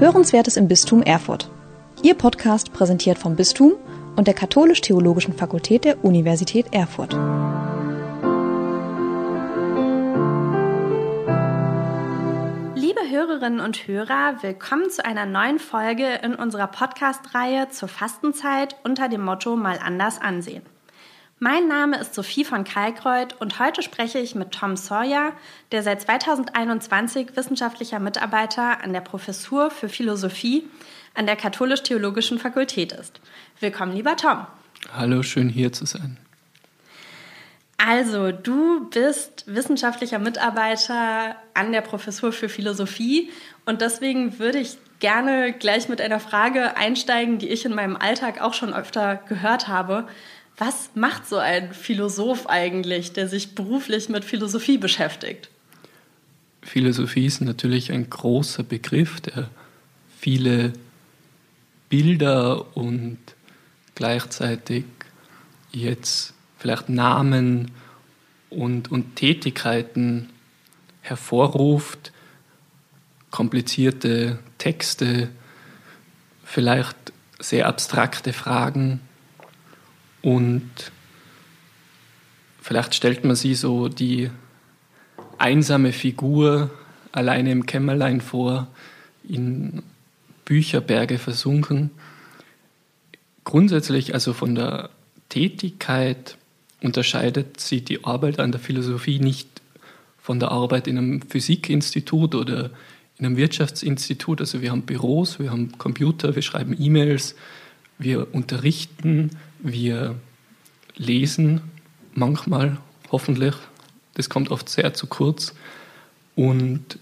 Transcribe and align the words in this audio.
Hörenswertes 0.00 0.56
im 0.56 0.68
Bistum 0.68 1.02
Erfurt. 1.02 1.50
Ihr 2.04 2.14
Podcast 2.14 2.72
präsentiert 2.72 3.18
vom 3.18 3.34
Bistum 3.34 3.72
und 4.14 4.28
der 4.28 4.34
Katholisch-Theologischen 4.34 5.34
Fakultät 5.34 5.84
der 5.84 6.04
Universität 6.04 6.66
Erfurt. 6.70 7.14
Liebe 12.76 13.00
Hörerinnen 13.10 13.58
und 13.58 13.88
Hörer, 13.88 14.36
willkommen 14.40 14.88
zu 14.88 15.04
einer 15.04 15.26
neuen 15.26 15.58
Folge 15.58 16.06
in 16.22 16.36
unserer 16.36 16.68
Podcast-Reihe 16.68 17.70
zur 17.70 17.88
Fastenzeit 17.88 18.76
unter 18.84 19.08
dem 19.08 19.22
Motto 19.22 19.56
Mal 19.56 19.80
anders 19.84 20.20
ansehen. 20.20 20.62
Mein 21.40 21.68
Name 21.68 21.98
ist 21.98 22.16
Sophie 22.16 22.44
von 22.44 22.64
Kalkreuth 22.64 23.40
und 23.40 23.60
heute 23.60 23.82
spreche 23.82 24.18
ich 24.18 24.34
mit 24.34 24.50
Tom 24.50 24.76
Sawyer, 24.76 25.34
der 25.70 25.84
seit 25.84 26.02
2021 26.02 27.36
wissenschaftlicher 27.36 28.00
Mitarbeiter 28.00 28.82
an 28.82 28.92
der 28.92 29.02
Professur 29.02 29.70
für 29.70 29.88
Philosophie 29.88 30.64
an 31.14 31.26
der 31.26 31.36
Katholisch-Theologischen 31.36 32.40
Fakultät 32.40 32.90
ist. 32.90 33.20
Willkommen, 33.60 33.92
lieber 33.92 34.16
Tom. 34.16 34.48
Hallo, 34.92 35.22
schön 35.22 35.48
hier 35.48 35.72
zu 35.72 35.86
sein. 35.86 36.16
Also, 37.76 38.32
du 38.32 38.90
bist 38.90 39.44
wissenschaftlicher 39.46 40.18
Mitarbeiter 40.18 41.36
an 41.54 41.70
der 41.70 41.82
Professur 41.82 42.32
für 42.32 42.48
Philosophie 42.48 43.30
und 43.64 43.80
deswegen 43.80 44.40
würde 44.40 44.58
ich 44.58 44.76
gerne 44.98 45.52
gleich 45.52 45.88
mit 45.88 46.00
einer 46.00 46.18
Frage 46.18 46.76
einsteigen, 46.76 47.38
die 47.38 47.48
ich 47.48 47.64
in 47.64 47.74
meinem 47.74 47.96
Alltag 47.96 48.40
auch 48.40 48.54
schon 48.54 48.74
öfter 48.74 49.16
gehört 49.28 49.68
habe. 49.68 50.08
Was 50.58 50.90
macht 50.94 51.28
so 51.28 51.36
ein 51.36 51.72
Philosoph 51.72 52.48
eigentlich, 52.48 53.12
der 53.12 53.28
sich 53.28 53.54
beruflich 53.54 54.08
mit 54.08 54.24
Philosophie 54.24 54.76
beschäftigt? 54.76 55.50
Philosophie 56.62 57.26
ist 57.26 57.40
natürlich 57.40 57.92
ein 57.92 58.10
großer 58.10 58.64
Begriff, 58.64 59.20
der 59.20 59.48
viele 60.18 60.72
Bilder 61.88 62.76
und 62.76 63.18
gleichzeitig 63.94 64.84
jetzt 65.70 66.34
vielleicht 66.58 66.88
Namen 66.88 67.70
und, 68.50 68.90
und 68.90 69.14
Tätigkeiten 69.14 70.28
hervorruft, 71.02 72.12
komplizierte 73.30 74.40
Texte, 74.58 75.28
vielleicht 76.44 76.96
sehr 77.38 77.68
abstrakte 77.68 78.32
Fragen 78.32 79.00
und 80.22 80.70
vielleicht 82.60 82.94
stellt 82.94 83.24
man 83.24 83.36
sie 83.36 83.54
so 83.54 83.88
die 83.88 84.30
einsame 85.38 85.92
Figur 85.92 86.70
alleine 87.12 87.52
im 87.52 87.66
Kämmerlein 87.66 88.20
vor, 88.20 88.68
in 89.28 89.82
Bücherberge 90.44 91.18
versunken. 91.18 91.90
Grundsätzlich 93.44 94.14
also 94.14 94.32
von 94.32 94.54
der 94.54 94.90
Tätigkeit 95.28 96.36
unterscheidet 96.82 97.60
sie 97.60 97.82
die 97.82 98.04
Arbeit 98.04 98.40
an 98.40 98.52
der 98.52 98.60
Philosophie 98.60 99.18
nicht 99.18 99.48
von 100.18 100.40
der 100.40 100.50
Arbeit 100.50 100.86
in 100.86 100.98
einem 100.98 101.22
Physikinstitut 101.22 102.34
oder 102.34 102.70
in 103.18 103.26
einem 103.26 103.36
Wirtschaftsinstitut. 103.36 104.40
Also 104.40 104.62
wir 104.62 104.70
haben 104.70 104.82
Büros, 104.82 105.38
wir 105.38 105.50
haben 105.50 105.76
Computer, 105.78 106.34
wir 106.34 106.42
schreiben 106.42 106.76
E-Mails, 106.78 107.34
wir 107.98 108.32
unterrichten, 108.32 109.30
wir 109.60 110.16
lesen 110.96 111.62
manchmal, 112.14 112.78
hoffentlich, 113.10 113.54
das 114.14 114.28
kommt 114.28 114.50
oft 114.50 114.68
sehr 114.68 114.94
zu 114.94 115.06
kurz, 115.06 115.54
und 116.34 116.98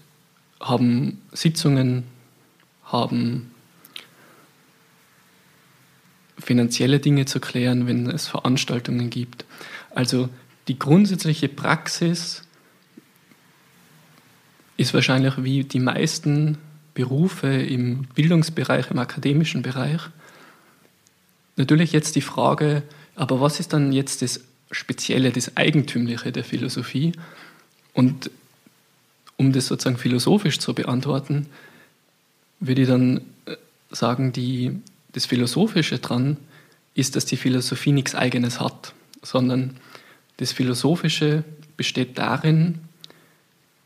haben 0.59 1.21
Sitzungen, 1.31 2.05
haben 2.83 3.51
finanzielle 6.39 6.99
Dinge 6.99 7.25
zu 7.25 7.39
klären, 7.39 7.87
wenn 7.87 8.09
es 8.09 8.27
Veranstaltungen 8.27 9.09
gibt. 9.09 9.45
Also 9.93 10.29
die 10.67 10.79
grundsätzliche 10.79 11.49
Praxis 11.49 12.43
ist 14.77 14.93
wahrscheinlich 14.93 15.43
wie 15.43 15.63
die 15.63 15.79
meisten 15.79 16.57
Berufe 16.93 17.47
im 17.47 18.03
Bildungsbereich, 18.15 18.89
im 18.91 18.99
akademischen 18.99 19.61
Bereich, 19.61 20.01
Natürlich 21.57 21.91
jetzt 21.91 22.15
die 22.15 22.21
Frage, 22.21 22.83
aber 23.15 23.41
was 23.41 23.59
ist 23.59 23.73
dann 23.73 23.91
jetzt 23.91 24.21
das 24.21 24.41
Spezielle, 24.71 25.31
das 25.31 25.57
Eigentümliche 25.57 26.31
der 26.31 26.43
Philosophie? 26.43 27.13
Und 27.93 28.29
um 29.37 29.51
das 29.51 29.67
sozusagen 29.67 29.97
philosophisch 29.97 30.59
zu 30.59 30.73
beantworten, 30.73 31.47
würde 32.59 32.83
ich 32.83 32.87
dann 32.87 33.21
äh, 33.45 33.55
sagen, 33.91 34.31
die, 34.31 34.79
das 35.13 35.25
Philosophische 35.25 35.99
dran 35.99 36.37
ist, 36.93 37.15
dass 37.15 37.25
die 37.25 37.37
Philosophie 37.37 37.91
nichts 37.91 38.15
Eigenes 38.15 38.59
hat, 38.59 38.93
sondern 39.21 39.77
das 40.37 40.51
Philosophische 40.51 41.43
besteht 41.75 42.17
darin, 42.17 42.79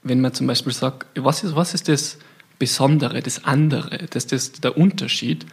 wenn 0.03 0.21
man 0.21 0.33
zum 0.33 0.47
Beispiel 0.47 0.73
sagt, 0.73 1.07
was 1.15 1.43
ist, 1.43 1.55
was 1.55 1.73
ist 1.73 1.87
das 1.87 2.17
Besondere, 2.59 3.21
das 3.21 3.43
andere, 3.43 4.07
das 4.09 4.25
ist 4.25 4.63
der 4.63 4.77
Unterschied, 4.77 5.45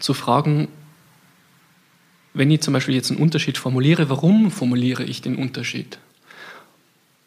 zu 0.00 0.14
fragen, 0.14 0.68
wenn 2.38 2.52
ich 2.52 2.60
zum 2.60 2.72
Beispiel 2.72 2.94
jetzt 2.94 3.10
einen 3.10 3.20
Unterschied 3.20 3.58
formuliere, 3.58 4.08
warum 4.10 4.52
formuliere 4.52 5.02
ich 5.02 5.20
den 5.20 5.34
Unterschied? 5.34 5.98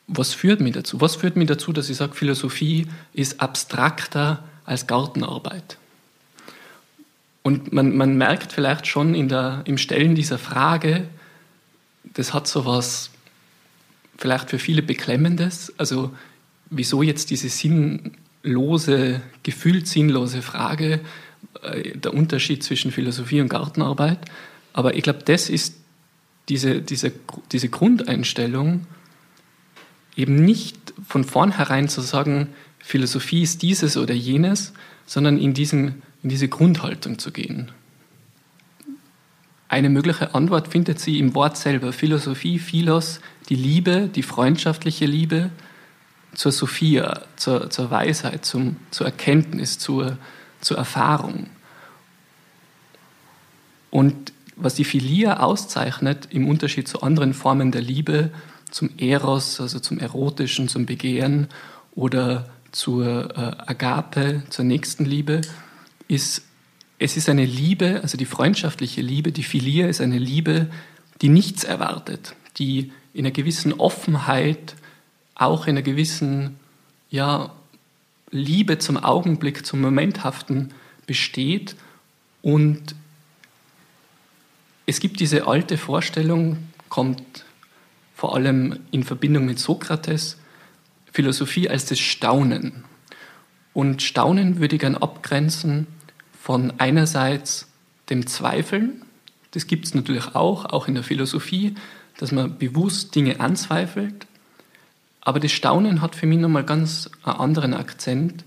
Was 0.08 0.34
führt 0.34 0.62
mich 0.62 0.72
dazu? 0.72 1.02
Was 1.02 1.18
führt 1.18 1.36
mich 1.36 1.50
dazu, 1.50 1.74
dass 1.74 1.90
ich 1.90 1.98
sage, 1.98 2.14
Philosophie 2.14 2.88
ist 3.12 3.42
abstrakter 3.42 4.42
als 4.64 4.88
Gartenarbeit? 4.88 5.78
Und 7.44 7.74
man, 7.74 7.98
man 7.98 8.18
merkt 8.18 8.54
vielleicht 8.54 8.88
schon 8.88 9.14
in 9.14 9.28
der, 9.28 9.64
im 9.66 9.78
Stellen 9.78 10.16
dieser 10.16 10.38
Frage, 10.38 11.04
das 12.06 12.34
hat 12.34 12.48
so 12.48 12.66
was 12.66 13.10
vielleicht 14.18 14.50
für 14.50 14.60
viele 14.60 14.82
Beklemmendes. 14.82 15.74
Also 15.78 16.16
wieso 16.70 17.04
jetzt 17.04 17.32
diese 17.32 17.50
sinnlose, 17.50 19.20
gefühlt 19.44 19.88
sinnlose 19.88 20.42
Frage, 20.42 21.02
äh, 21.64 21.98
der 21.98 22.14
Unterschied 22.14 22.64
zwischen 22.64 22.94
Philosophie 22.94 23.42
und 23.42 23.50
Gartenarbeit? 23.50 24.20
Aber 24.74 24.96
ich 24.96 25.04
glaube, 25.04 25.20
das 25.26 25.50
ist 25.50 25.76
diese, 26.50 26.82
diese, 26.82 27.12
diese 27.52 27.70
Grundeinstellung, 27.70 28.88
eben 30.16 30.36
nicht 30.36 30.94
von 31.08 31.24
vornherein 31.24 31.88
zu 31.90 32.02
sagen, 32.02 32.50
Philosophie 32.80 33.44
ist 33.44 33.62
dieses 33.62 33.98
oder 33.98 34.14
jenes, 34.14 34.74
sondern 35.06 35.38
in, 35.38 35.54
diesen, 35.54 36.02
in 36.24 36.30
diese 36.30 36.48
Grundhaltung 36.48 37.20
zu 37.20 37.32
gehen. 37.32 37.72
Eine 39.68 39.90
mögliche 39.90 40.36
Antwort 40.36 40.68
findet 40.68 41.00
sie 41.00 41.20
im 41.20 41.34
Wort 41.34 41.56
selber. 41.56 41.94
Philosophie, 41.94 42.60
Philos, 42.60 43.22
die 43.48 43.56
Liebe, 43.56 44.10
die 44.14 44.24
freundschaftliche 44.24 45.06
Liebe 45.06 45.50
zur 46.34 46.52
Sophia, 46.52 47.22
zur, 47.38 47.70
zur 47.70 47.90
Weisheit, 47.90 48.46
zum, 48.46 48.78
zur 48.90 49.06
Erkenntnis, 49.06 49.80
zur, 49.80 50.18
zur 50.60 50.78
Erfahrung. 50.78 51.50
Und 53.92 54.34
was 54.56 54.76
die 54.76 54.84
Philia 54.84 55.40
auszeichnet, 55.40 56.28
im 56.32 56.48
Unterschied 56.48 56.88
zu 56.88 57.02
anderen 57.02 57.34
Formen 57.34 57.72
der 57.72 57.82
Liebe, 57.82 58.32
zum 58.70 58.90
Eros, 58.98 59.60
also 59.60 59.80
zum 59.80 60.00
Erotischen, 60.00 60.68
zum 60.68 60.86
Begehren 60.86 61.48
oder 61.94 62.50
zur 62.72 63.36
äh, 63.38 63.70
Agape, 63.70 64.44
zur 64.50 64.66
Nächstenliebe, 64.66 65.42
ist, 66.08 66.44
es 67.00 67.18
ist 67.18 67.30
eine 67.30 67.46
Liebe, 67.46 68.00
also 68.02 68.18
die 68.18 68.26
freundschaftliche 68.26 69.02
Liebe, 69.02 69.32
die 69.32 69.44
Philia 69.44 69.88
ist 69.88 70.02
eine 70.02 70.18
Liebe, 70.18 70.68
die 71.22 71.30
nichts 71.30 71.64
erwartet, 71.64 72.36
die 72.58 72.92
in 73.14 73.26
einer 73.26 73.32
gewissen 73.32 73.74
Offenheit, 73.74 74.76
auch 75.36 75.68
in 75.68 75.72
einer 75.72 75.82
gewissen 75.82 76.58
ja, 77.10 77.52
Liebe 78.32 78.78
zum 78.78 78.98
Augenblick, 78.98 79.66
zum 79.66 79.82
Momenthaften 79.82 80.72
besteht 81.06 81.76
und 82.42 82.96
es 84.86 85.00
gibt 85.00 85.20
diese 85.20 85.48
alte 85.48 85.78
Vorstellung, 85.78 86.58
kommt 86.90 87.46
vor 88.16 88.36
allem 88.36 88.80
in 88.92 89.04
Verbindung 89.04 89.46
mit 89.46 89.60
Sokrates, 89.60 90.38
Philosophie 91.12 91.70
als 91.70 91.86
das 91.86 92.00
Staunen. 92.00 92.84
Und 93.74 94.02
Staunen 94.02 94.60
würde 94.60 94.76
ich 94.76 94.82
gerne 94.82 95.02
abgrenzen 95.02 95.88
von 96.40 96.74
einerseits 96.78 97.68
dem 98.10 98.28
Zweifeln, 98.28 99.04
das 99.52 99.68
gibt 99.68 99.86
es 99.86 99.94
natürlich 99.94 100.34
auch, 100.34 100.66
auch 100.66 100.88
in 100.88 100.96
der 100.96 101.04
Philosophie, 101.04 101.76
dass 102.18 102.32
man 102.32 102.58
bewusst 102.58 103.14
Dinge 103.16 103.40
anzweifelt. 103.40 104.26
Aber 105.20 105.40
das 105.40 105.52
Staunen 105.52 106.02
hat 106.02 106.16
für 106.16 106.26
mich 106.26 106.40
nochmal 106.40 106.64
ganz 106.64 107.10
einen 107.24 107.36
anderen 107.36 107.74
Akzent. 107.74 108.44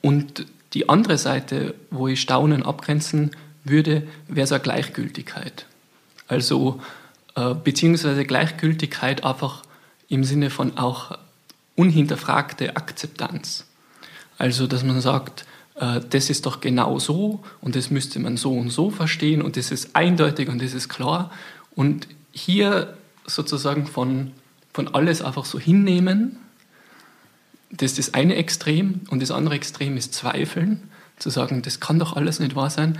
Und 0.00 0.46
die 0.74 0.88
andere 0.88 1.18
Seite, 1.18 1.74
wo 1.90 2.08
ich 2.08 2.20
Staunen 2.20 2.62
abgrenzen 2.62 3.30
würde, 3.68 4.06
wäre 4.28 4.46
so 4.46 4.54
eine 4.54 4.62
Gleichgültigkeit. 4.62 5.66
Also 6.26 6.80
äh, 7.34 7.54
beziehungsweise 7.54 8.24
Gleichgültigkeit 8.24 9.24
einfach 9.24 9.62
im 10.08 10.24
Sinne 10.24 10.50
von 10.50 10.76
auch 10.76 11.18
unhinterfragte 11.76 12.76
Akzeptanz. 12.76 13.66
Also, 14.36 14.66
dass 14.66 14.84
man 14.84 15.00
sagt, 15.00 15.44
äh, 15.76 16.00
das 16.10 16.30
ist 16.30 16.46
doch 16.46 16.60
genau 16.60 16.98
so 16.98 17.40
und 17.60 17.76
das 17.76 17.90
müsste 17.90 18.18
man 18.18 18.36
so 18.36 18.52
und 18.52 18.70
so 18.70 18.90
verstehen 18.90 19.42
und 19.42 19.56
das 19.56 19.70
ist 19.70 19.94
eindeutig 19.94 20.48
und 20.48 20.62
das 20.62 20.74
ist 20.74 20.88
klar. 20.88 21.30
Und 21.74 22.08
hier 22.32 22.96
sozusagen 23.26 23.86
von, 23.86 24.32
von 24.72 24.94
alles 24.94 25.22
einfach 25.22 25.44
so 25.44 25.58
hinnehmen, 25.58 26.38
das 27.70 27.92
ist 27.92 27.98
das 27.98 28.14
eine 28.14 28.36
Extrem 28.36 29.02
und 29.10 29.20
das 29.22 29.30
andere 29.30 29.54
Extrem 29.54 29.96
ist 29.96 30.14
Zweifeln, 30.14 30.88
zu 31.18 31.30
sagen, 31.30 31.62
das 31.62 31.80
kann 31.80 31.98
doch 31.98 32.16
alles 32.16 32.40
nicht 32.40 32.56
wahr 32.56 32.70
sein. 32.70 32.98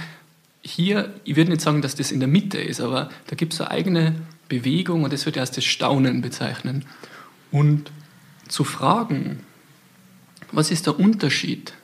Hier, 0.62 1.14
ich 1.24 1.36
würde 1.36 1.50
nicht 1.50 1.62
sagen, 1.62 1.82
dass 1.82 1.94
das 1.94 2.10
in 2.10 2.20
der 2.20 2.28
Mitte 2.28 2.58
ist, 2.58 2.80
aber 2.80 3.10
da 3.28 3.36
gibt 3.36 3.54
es 3.54 3.60
eine 3.60 3.70
eigene 3.70 4.14
Bewegung 4.48 5.04
und 5.04 5.12
das 5.12 5.26
ich 5.26 5.38
als 5.38 5.50
das 5.50 5.64
Staunen 5.64 6.20
bezeichnen. 6.20 6.84
Und 7.50 7.90
zu 8.48 8.64
fragen, 8.64 9.44
was 10.52 10.70
ist 10.70 10.86
der 10.86 10.98
Unterschied 10.98 11.74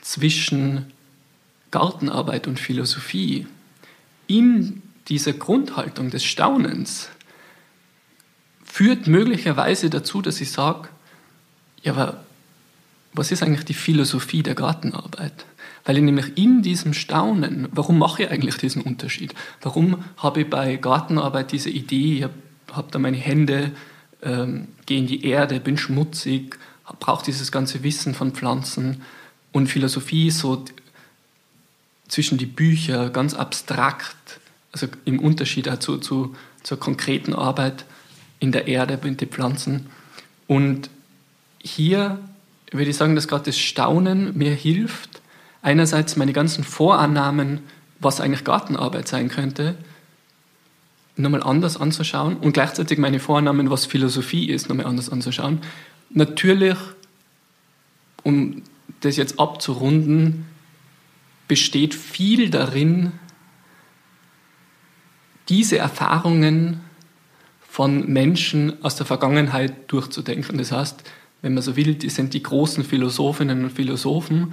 zwischen 0.00 0.92
Gartenarbeit 1.70 2.46
und 2.46 2.58
Philosophie 2.58 3.46
in 4.26 4.82
dieser 5.08 5.32
Grundhaltung 5.32 6.10
des 6.10 6.24
Staunens 6.24 7.08
führt 8.64 9.06
möglicherweise 9.06 9.88
dazu, 9.88 10.20
dass 10.20 10.40
ich 10.40 10.50
sage, 10.50 10.88
ja, 11.82 11.92
aber 11.92 12.24
was 13.12 13.32
ist 13.32 13.42
eigentlich 13.42 13.64
die 13.64 13.74
Philosophie 13.74 14.42
der 14.42 14.54
Gartenarbeit? 14.54 15.46
Weil 15.86 15.98
ich 15.98 16.02
nämlich 16.02 16.36
in 16.36 16.62
diesem 16.62 16.92
Staunen, 16.92 17.68
warum 17.70 17.98
mache 17.98 18.24
ich 18.24 18.30
eigentlich 18.30 18.56
diesen 18.56 18.82
Unterschied? 18.82 19.34
Warum 19.62 20.04
habe 20.16 20.40
ich 20.40 20.50
bei 20.50 20.76
Gartenarbeit 20.76 21.52
diese 21.52 21.70
Idee, 21.70 22.16
ich 22.16 22.22
habe 22.24 22.34
hab 22.72 22.90
da 22.90 22.98
meine 22.98 23.16
Hände, 23.16 23.70
ähm, 24.22 24.66
gehe 24.84 24.98
in 24.98 25.06
die 25.06 25.24
Erde, 25.24 25.60
bin 25.60 25.78
schmutzig, 25.78 26.58
brauche 26.98 27.24
dieses 27.24 27.52
ganze 27.52 27.84
Wissen 27.84 28.14
von 28.14 28.32
Pflanzen 28.32 29.02
und 29.52 29.68
Philosophie 29.68 30.30
so 30.32 30.64
zwischen 32.08 32.36
die 32.36 32.46
Bücher, 32.46 33.10
ganz 33.10 33.34
abstrakt, 33.34 34.40
also 34.72 34.88
im 35.04 35.20
Unterschied 35.20 35.68
dazu 35.68 35.98
zu, 35.98 36.34
zur 36.64 36.80
konkreten 36.80 37.32
Arbeit 37.32 37.84
in 38.40 38.50
der 38.50 38.66
Erde 38.66 38.98
mit 39.02 39.20
den 39.20 39.28
Pflanzen. 39.28 39.86
Und 40.48 40.90
hier 41.62 42.18
würde 42.72 42.90
ich 42.90 42.96
sagen, 42.96 43.14
dass 43.14 43.28
gerade 43.28 43.44
das 43.44 43.58
Staunen 43.58 44.36
mir 44.36 44.52
hilft, 44.52 45.15
einerseits 45.66 46.16
meine 46.16 46.32
ganzen 46.32 46.62
Vorannahmen, 46.62 47.58
was 47.98 48.20
eigentlich 48.20 48.44
Gartenarbeit 48.44 49.08
sein 49.08 49.28
könnte, 49.28 49.76
nochmal 51.16 51.42
anders 51.42 51.76
anzuschauen 51.76 52.36
und 52.36 52.52
gleichzeitig 52.52 52.98
meine 52.98 53.18
Vorannahmen, 53.18 53.68
was 53.68 53.84
Philosophie 53.84 54.48
ist, 54.48 54.68
nochmal 54.68 54.86
anders 54.86 55.10
anzuschauen. 55.10 55.60
Natürlich, 56.10 56.76
um 58.22 58.62
das 59.00 59.16
jetzt 59.16 59.40
abzurunden, 59.40 60.46
besteht 61.48 61.96
viel 61.96 62.48
darin, 62.48 63.10
diese 65.48 65.78
Erfahrungen 65.78 66.80
von 67.68 68.06
Menschen 68.06 68.84
aus 68.84 68.94
der 68.94 69.06
Vergangenheit 69.06 69.90
durchzudenken. 69.90 70.58
Das 70.58 70.70
heißt, 70.70 71.02
wenn 71.42 71.54
man 71.54 71.62
so 71.64 71.74
will, 71.74 71.96
die 71.96 72.08
sind 72.08 72.34
die 72.34 72.42
großen 72.42 72.84
Philosophinnen 72.84 73.64
und 73.64 73.70
Philosophen. 73.70 74.52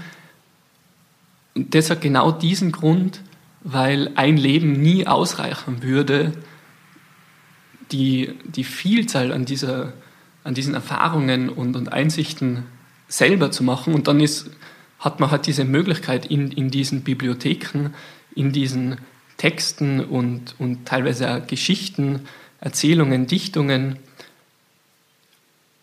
Und 1.55 1.75
das 1.75 1.89
hat 1.89 2.01
genau 2.01 2.31
diesen 2.31 2.71
Grund, 2.71 3.21
weil 3.61 4.11
ein 4.15 4.37
Leben 4.37 4.73
nie 4.73 5.07
ausreichen 5.07 5.83
würde, 5.83 6.33
die, 7.91 8.33
die 8.45 8.63
Vielzahl 8.63 9.31
an, 9.31 9.45
dieser, 9.45 9.93
an 10.43 10.53
diesen 10.53 10.73
Erfahrungen 10.73 11.49
und, 11.49 11.75
und 11.75 11.91
Einsichten 11.91 12.63
selber 13.07 13.51
zu 13.51 13.63
machen. 13.63 13.93
Und 13.93 14.07
dann 14.07 14.19
ist, 14.19 14.49
hat 14.99 15.19
man 15.19 15.31
halt 15.31 15.45
diese 15.47 15.65
Möglichkeit 15.65 16.25
in, 16.25 16.51
in 16.51 16.71
diesen 16.71 17.03
Bibliotheken, 17.03 17.91
in 18.35 18.51
diesen 18.51 18.97
Texten 19.37 19.99
und, 19.99 20.55
und 20.57 20.85
teilweise 20.85 21.35
auch 21.35 21.47
Geschichten, 21.47 22.21
Erzählungen, 22.59 23.27
Dichtungen, 23.27 23.99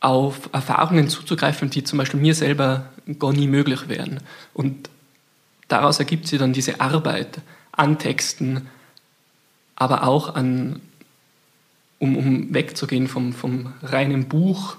auf 0.01 0.49
Erfahrungen 0.53 1.09
zuzugreifen, 1.09 1.69
die 1.69 1.85
zum 1.85 1.99
Beispiel 1.99 2.21
mir 2.21 2.35
selber 2.35 2.91
gar 3.19 3.33
nie 3.33 3.47
möglich 3.47 3.89
wären. 3.89 4.21
Und 4.55 4.89
daraus 5.71 5.99
ergibt 5.99 6.27
sich 6.27 6.39
dann 6.39 6.53
diese 6.53 6.81
Arbeit 6.81 7.41
an 7.73 7.99
Texten, 7.99 8.69
aber 9.77 10.05
auch 10.05 10.35
an, 10.35 10.81
um, 11.99 12.17
um 12.17 12.55
wegzugehen 12.55 13.09
vom, 13.09 13.33
vom 13.33 13.73
reinen 13.83 14.29
Buch, 14.29 14.77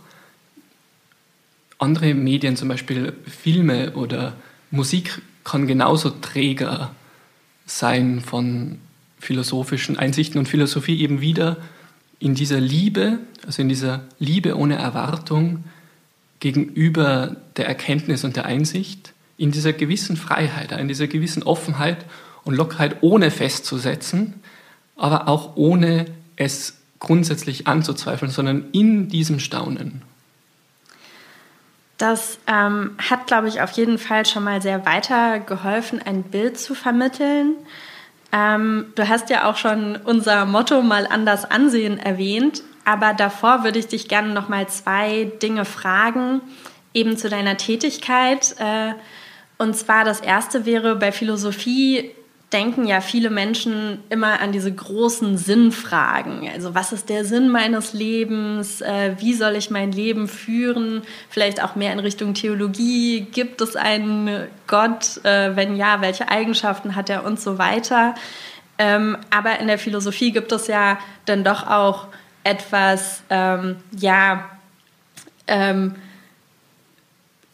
andere 1.79 2.13
Medien, 2.13 2.55
zum 2.55 2.67
Beispiel 2.67 3.13
Filme 3.25 3.93
oder 3.93 4.33
Musik, 4.69 5.21
kann 5.43 5.65
genauso 5.65 6.11
Träger 6.11 6.93
sein 7.65 8.21
von 8.21 8.77
philosophischen 9.19 9.97
Einsichten 9.97 10.37
und 10.37 10.47
Philosophie 10.47 11.01
eben 11.01 11.21
wieder. 11.21 11.57
In 12.19 12.35
dieser 12.35 12.59
Liebe, 12.59 13.19
also 13.45 13.63
in 13.63 13.69
dieser 13.69 14.03
Liebe 14.19 14.55
ohne 14.55 14.75
Erwartung 14.75 15.63
gegenüber 16.39 17.37
der 17.57 17.67
Erkenntnis 17.67 18.23
und 18.23 18.35
der 18.35 18.45
Einsicht, 18.45 19.13
in 19.41 19.51
dieser 19.51 19.73
gewissen 19.73 20.17
Freiheit, 20.17 20.71
in 20.71 20.87
dieser 20.87 21.07
gewissen 21.07 21.41
Offenheit 21.41 22.05
und 22.43 22.53
Lockerheit, 22.53 22.97
ohne 23.01 23.31
festzusetzen, 23.31 24.35
aber 24.95 25.27
auch 25.27 25.55
ohne 25.55 26.05
es 26.35 26.77
grundsätzlich 26.99 27.65
anzuzweifeln, 27.65 28.29
sondern 28.29 28.65
in 28.71 29.09
diesem 29.09 29.39
Staunen. 29.39 30.03
Das 31.97 32.37
ähm, 32.45 32.91
hat, 32.99 33.25
glaube 33.25 33.47
ich, 33.47 33.61
auf 33.61 33.71
jeden 33.71 33.97
Fall 33.97 34.27
schon 34.27 34.43
mal 34.43 34.61
sehr 34.61 34.85
weitergeholfen, 34.85 35.99
ein 36.03 36.21
Bild 36.21 36.59
zu 36.59 36.75
vermitteln. 36.75 37.55
Ähm, 38.31 38.93
du 38.93 39.09
hast 39.09 39.31
ja 39.31 39.49
auch 39.49 39.57
schon 39.57 39.95
unser 39.95 40.45
Motto 40.45 40.83
mal 40.83 41.07
anders 41.07 41.49
ansehen 41.49 41.97
erwähnt, 41.97 42.61
aber 42.85 43.15
davor 43.15 43.63
würde 43.63 43.79
ich 43.79 43.87
dich 43.87 44.07
gerne 44.07 44.33
noch 44.35 44.49
mal 44.49 44.67
zwei 44.67 45.31
Dinge 45.41 45.65
fragen, 45.65 46.41
eben 46.93 47.17
zu 47.17 47.27
deiner 47.27 47.57
Tätigkeit. 47.57 48.55
Äh, 48.59 48.93
und 49.61 49.75
zwar 49.75 50.03
das 50.03 50.21
erste 50.21 50.65
wäre 50.65 50.95
bei 50.95 51.11
Philosophie 51.11 52.09
denken 52.51 52.87
ja 52.87 52.99
viele 52.99 53.29
Menschen 53.29 53.99
immer 54.09 54.41
an 54.41 54.51
diese 54.51 54.73
großen 54.73 55.37
Sinnfragen. 55.37 56.49
Also 56.51 56.73
was 56.73 56.91
ist 56.91 57.09
der 57.09 57.25
Sinn 57.25 57.47
meines 57.47 57.93
Lebens? 57.93 58.81
Äh, 58.81 59.15
wie 59.19 59.35
soll 59.35 59.55
ich 59.55 59.69
mein 59.69 59.91
Leben 59.91 60.27
führen? 60.27 61.03
Vielleicht 61.29 61.63
auch 61.63 61.75
mehr 61.75 61.93
in 61.93 61.99
Richtung 61.99 62.33
Theologie. 62.33 63.21
Gibt 63.31 63.61
es 63.61 63.75
einen 63.75 64.47
Gott? 64.65 65.23
Äh, 65.23 65.55
wenn 65.55 65.75
ja, 65.75 66.01
welche 66.01 66.27
Eigenschaften 66.27 66.95
hat 66.95 67.11
er 67.11 67.23
und 67.23 67.39
so 67.39 67.59
weiter? 67.59 68.15
Ähm, 68.79 69.15
aber 69.29 69.59
in 69.59 69.67
der 69.67 69.77
Philosophie 69.77 70.31
gibt 70.31 70.51
es 70.51 70.65
ja 70.65 70.97
dann 71.25 71.43
doch 71.43 71.67
auch 71.67 72.07
etwas, 72.43 73.21
ähm, 73.29 73.75
ja, 73.95 74.49
ähm, 75.47 75.93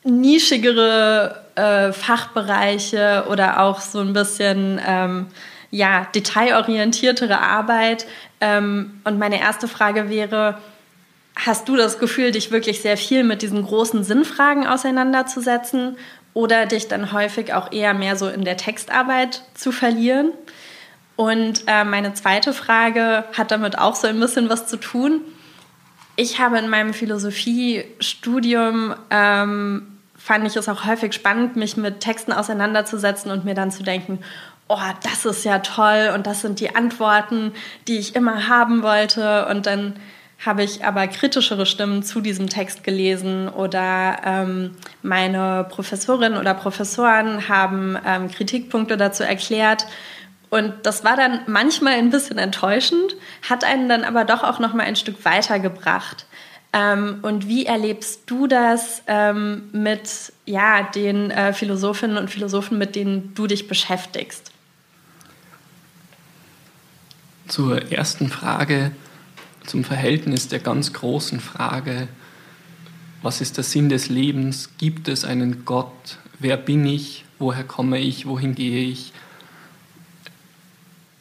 nischigere 0.05 1.46
äh, 1.57 1.91
Fachbereiche 1.91 3.25
oder 3.29 3.61
auch 3.61 3.81
so 3.81 3.99
ein 3.99 4.13
bisschen 4.13 4.79
ähm, 4.85 5.27
ja, 5.71 6.07
detailorientiertere 6.13 7.39
Arbeit. 7.39 8.05
Ähm, 8.39 9.01
und 9.03 9.19
meine 9.19 9.39
erste 9.39 9.67
Frage 9.67 10.09
wäre, 10.09 10.59
hast 11.35 11.67
du 11.67 11.75
das 11.75 11.99
Gefühl, 11.99 12.31
dich 12.31 12.51
wirklich 12.51 12.81
sehr 12.81 12.97
viel 12.97 13.23
mit 13.23 13.41
diesen 13.41 13.65
großen 13.65 14.03
Sinnfragen 14.03 14.67
auseinanderzusetzen 14.67 15.97
oder 16.33 16.67
dich 16.67 16.87
dann 16.87 17.11
häufig 17.11 17.53
auch 17.53 17.71
eher 17.71 17.93
mehr 17.93 18.15
so 18.15 18.27
in 18.27 18.45
der 18.45 18.57
Textarbeit 18.57 19.43
zu 19.53 19.71
verlieren? 19.71 20.31
Und 21.15 21.63
äh, 21.65 21.83
meine 21.83 22.13
zweite 22.13 22.53
Frage 22.53 23.23
hat 23.35 23.49
damit 23.49 23.79
auch 23.79 23.95
so 23.95 24.07
ein 24.07 24.19
bisschen 24.19 24.49
was 24.49 24.67
zu 24.67 24.77
tun. 24.77 25.21
Ich 26.15 26.39
habe 26.39 26.59
in 26.59 26.69
meinem 26.69 26.93
Philosophiestudium 26.93 28.93
ähm, 29.09 29.96
fand 30.27 30.45
ich 30.45 30.57
es 30.57 30.67
auch 30.67 30.85
häufig 30.85 31.13
spannend, 31.13 31.55
mich 31.55 31.77
mit 31.77 32.01
Texten 32.01 32.33
auseinanderzusetzen 32.33 33.31
und 33.31 33.45
mir 33.45 33.53
dann 33.53 33.71
zu 33.71 33.81
denken, 33.81 34.19
oh, 34.67 34.77
das 35.01 35.23
ist 35.23 35.45
ja 35.45 35.59
toll 35.59 36.11
und 36.13 36.27
das 36.27 36.41
sind 36.41 36.59
die 36.59 36.75
Antworten, 36.75 37.53
die 37.87 37.97
ich 37.97 38.13
immer 38.13 38.49
haben 38.49 38.83
wollte. 38.83 39.45
Und 39.45 39.65
dann 39.67 39.93
habe 40.45 40.65
ich 40.65 40.83
aber 40.83 41.07
kritischere 41.07 41.65
Stimmen 41.65 42.03
zu 42.03 42.19
diesem 42.19 42.49
Text 42.49 42.83
gelesen 42.83 43.47
oder 43.47 44.17
ähm, 44.25 44.71
meine 45.01 45.65
Professorinnen 45.69 46.37
oder 46.37 46.53
Professoren 46.53 47.47
haben 47.47 47.97
ähm, 48.05 48.29
Kritikpunkte 48.29 48.97
dazu 48.97 49.23
erklärt. 49.23 49.87
Und 50.49 50.73
das 50.83 51.05
war 51.05 51.15
dann 51.15 51.39
manchmal 51.47 51.93
ein 51.93 52.09
bisschen 52.09 52.37
enttäuschend, 52.37 53.15
hat 53.49 53.63
einen 53.63 53.87
dann 53.87 54.03
aber 54.03 54.25
doch 54.25 54.43
auch 54.43 54.59
noch 54.59 54.73
mal 54.73 54.83
ein 54.83 54.97
Stück 54.97 55.23
weitergebracht. 55.23 56.26
Ähm, 56.73 57.19
und 57.21 57.47
wie 57.47 57.65
erlebst 57.65 58.21
du 58.25 58.47
das 58.47 59.01
ähm, 59.07 59.69
mit 59.71 60.33
ja, 60.45 60.83
den 60.83 61.31
äh, 61.31 61.53
Philosophinnen 61.53 62.17
und 62.17 62.29
Philosophen, 62.29 62.77
mit 62.77 62.95
denen 62.95 63.33
du 63.35 63.47
dich 63.47 63.67
beschäftigst? 63.67 64.51
Zur 67.47 67.91
ersten 67.91 68.29
Frage, 68.29 68.91
zum 69.65 69.83
Verhältnis 69.83 70.49
der 70.49 70.59
ganz 70.59 70.91
großen 70.91 71.39
Frage, 71.39 72.09
was 73.21 73.41
ist 73.41 73.57
der 73.57 73.63
Sinn 73.63 73.89
des 73.89 74.09
Lebens, 74.09 74.71
gibt 74.77 75.07
es 75.07 75.23
einen 75.23 75.65
Gott, 75.65 76.19
wer 76.39 76.57
bin 76.57 76.85
ich, 76.85 77.25
woher 77.39 77.63
komme 77.63 77.99
ich, 77.99 78.27
wohin 78.27 78.55
gehe 78.55 78.83
ich. 78.83 79.13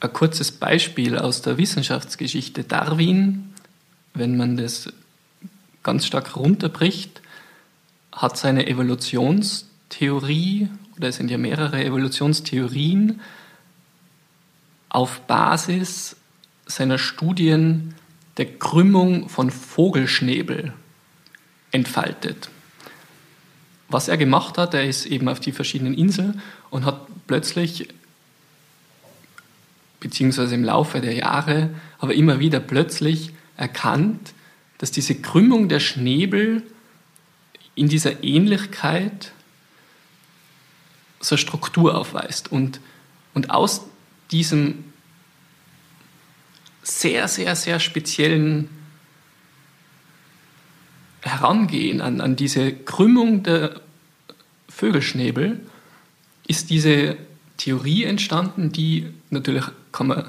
Ein 0.01 0.13
kurzes 0.13 0.53
Beispiel 0.53 1.17
aus 1.19 1.43
der 1.43 1.57
Wissenschaftsgeschichte. 1.57 2.65
Darwin, 2.65 3.55
wenn 4.13 4.37
man 4.37 4.57
das 4.57 4.93
ganz 5.87 6.05
stark 6.05 6.37
runterbricht, 6.37 7.23
hat 8.11 8.37
seine 8.37 8.67
Evolutionstheorie, 8.67 10.69
oder 10.97 11.09
es 11.09 11.17
sind 11.17 11.31
ja 11.31 11.39
mehrere 11.39 11.85
Evolutionstheorien, 11.85 13.21
auf 14.89 15.21
Basis 15.21 16.17
seiner 16.67 16.99
Studien 16.99 17.95
der 18.37 18.59
Krümmung 18.59 19.29
von 19.29 19.53
Vogelschnäbel 19.53 20.73
entfaltet. 21.71 22.51
Was 23.89 24.09
er 24.09 24.17
gemacht 24.17 24.59
hat, 24.59 24.75
er 24.75 24.85
ist 24.85 25.07
eben 25.07 25.29
auf 25.29 25.39
die 25.39 25.53
verschiedenen 25.53 25.95
Inseln 25.95 26.43
und 26.69 26.85
hat 26.85 27.07
plötzlich, 27.29 27.89
beziehungsweise 30.01 30.57
im 30.57 30.65
Laufe 30.65 31.01
der 31.01 31.15
Jahre, 31.15 31.71
aber 32.01 32.15
immer 32.15 32.41
wieder 32.41 32.59
plötzlich 32.59 33.31
erkannt, 33.57 34.35
dass 34.79 34.91
diese 34.91 35.15
Krümmung 35.15 35.69
der 35.69 35.81
Schnäbel 35.81 36.63
in 37.75 37.89
dieser 37.89 38.23
Ähnlichkeit 38.23 39.33
so 41.21 41.35
eine 41.35 41.39
Struktur 41.39 41.97
aufweist. 41.97 42.51
Und, 42.53 42.81
und 43.35 43.51
aus 43.51 43.87
diesem 44.31 44.85
sehr, 46.83 47.29
sehr, 47.29 47.57
sehr 47.57 47.81
speziellen 47.81 48.69
Herangehen 51.23 52.01
an, 52.01 52.21
an 52.21 52.37
diese 52.37 52.73
Krümmung 52.73 53.43
der 53.43 53.81
Vögelschnäbel 54.69 55.61
ist 56.47 56.71
diese 56.71 57.17
Theorie 57.57 58.05
entstanden, 58.05 58.71
die 58.71 59.09
natürlich 59.31 59.65
kann 59.91 60.07
man 60.07 60.25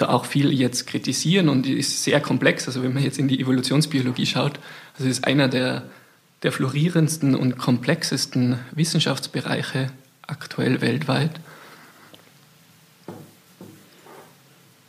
da 0.00 0.08
auch 0.08 0.24
viel 0.24 0.52
jetzt 0.52 0.86
kritisieren 0.86 1.48
und 1.48 1.66
die 1.66 1.74
ist 1.74 2.02
sehr 2.04 2.20
komplex. 2.20 2.66
Also 2.66 2.82
wenn 2.82 2.94
man 2.94 3.02
jetzt 3.02 3.18
in 3.18 3.28
die 3.28 3.40
Evolutionsbiologie 3.40 4.26
schaut, 4.26 4.58
also 4.96 5.08
ist 5.08 5.24
einer 5.24 5.48
der, 5.48 5.84
der 6.42 6.52
florierendsten 6.52 7.34
und 7.34 7.58
komplexesten 7.58 8.58
Wissenschaftsbereiche 8.72 9.90
aktuell 10.26 10.80
weltweit. 10.80 11.40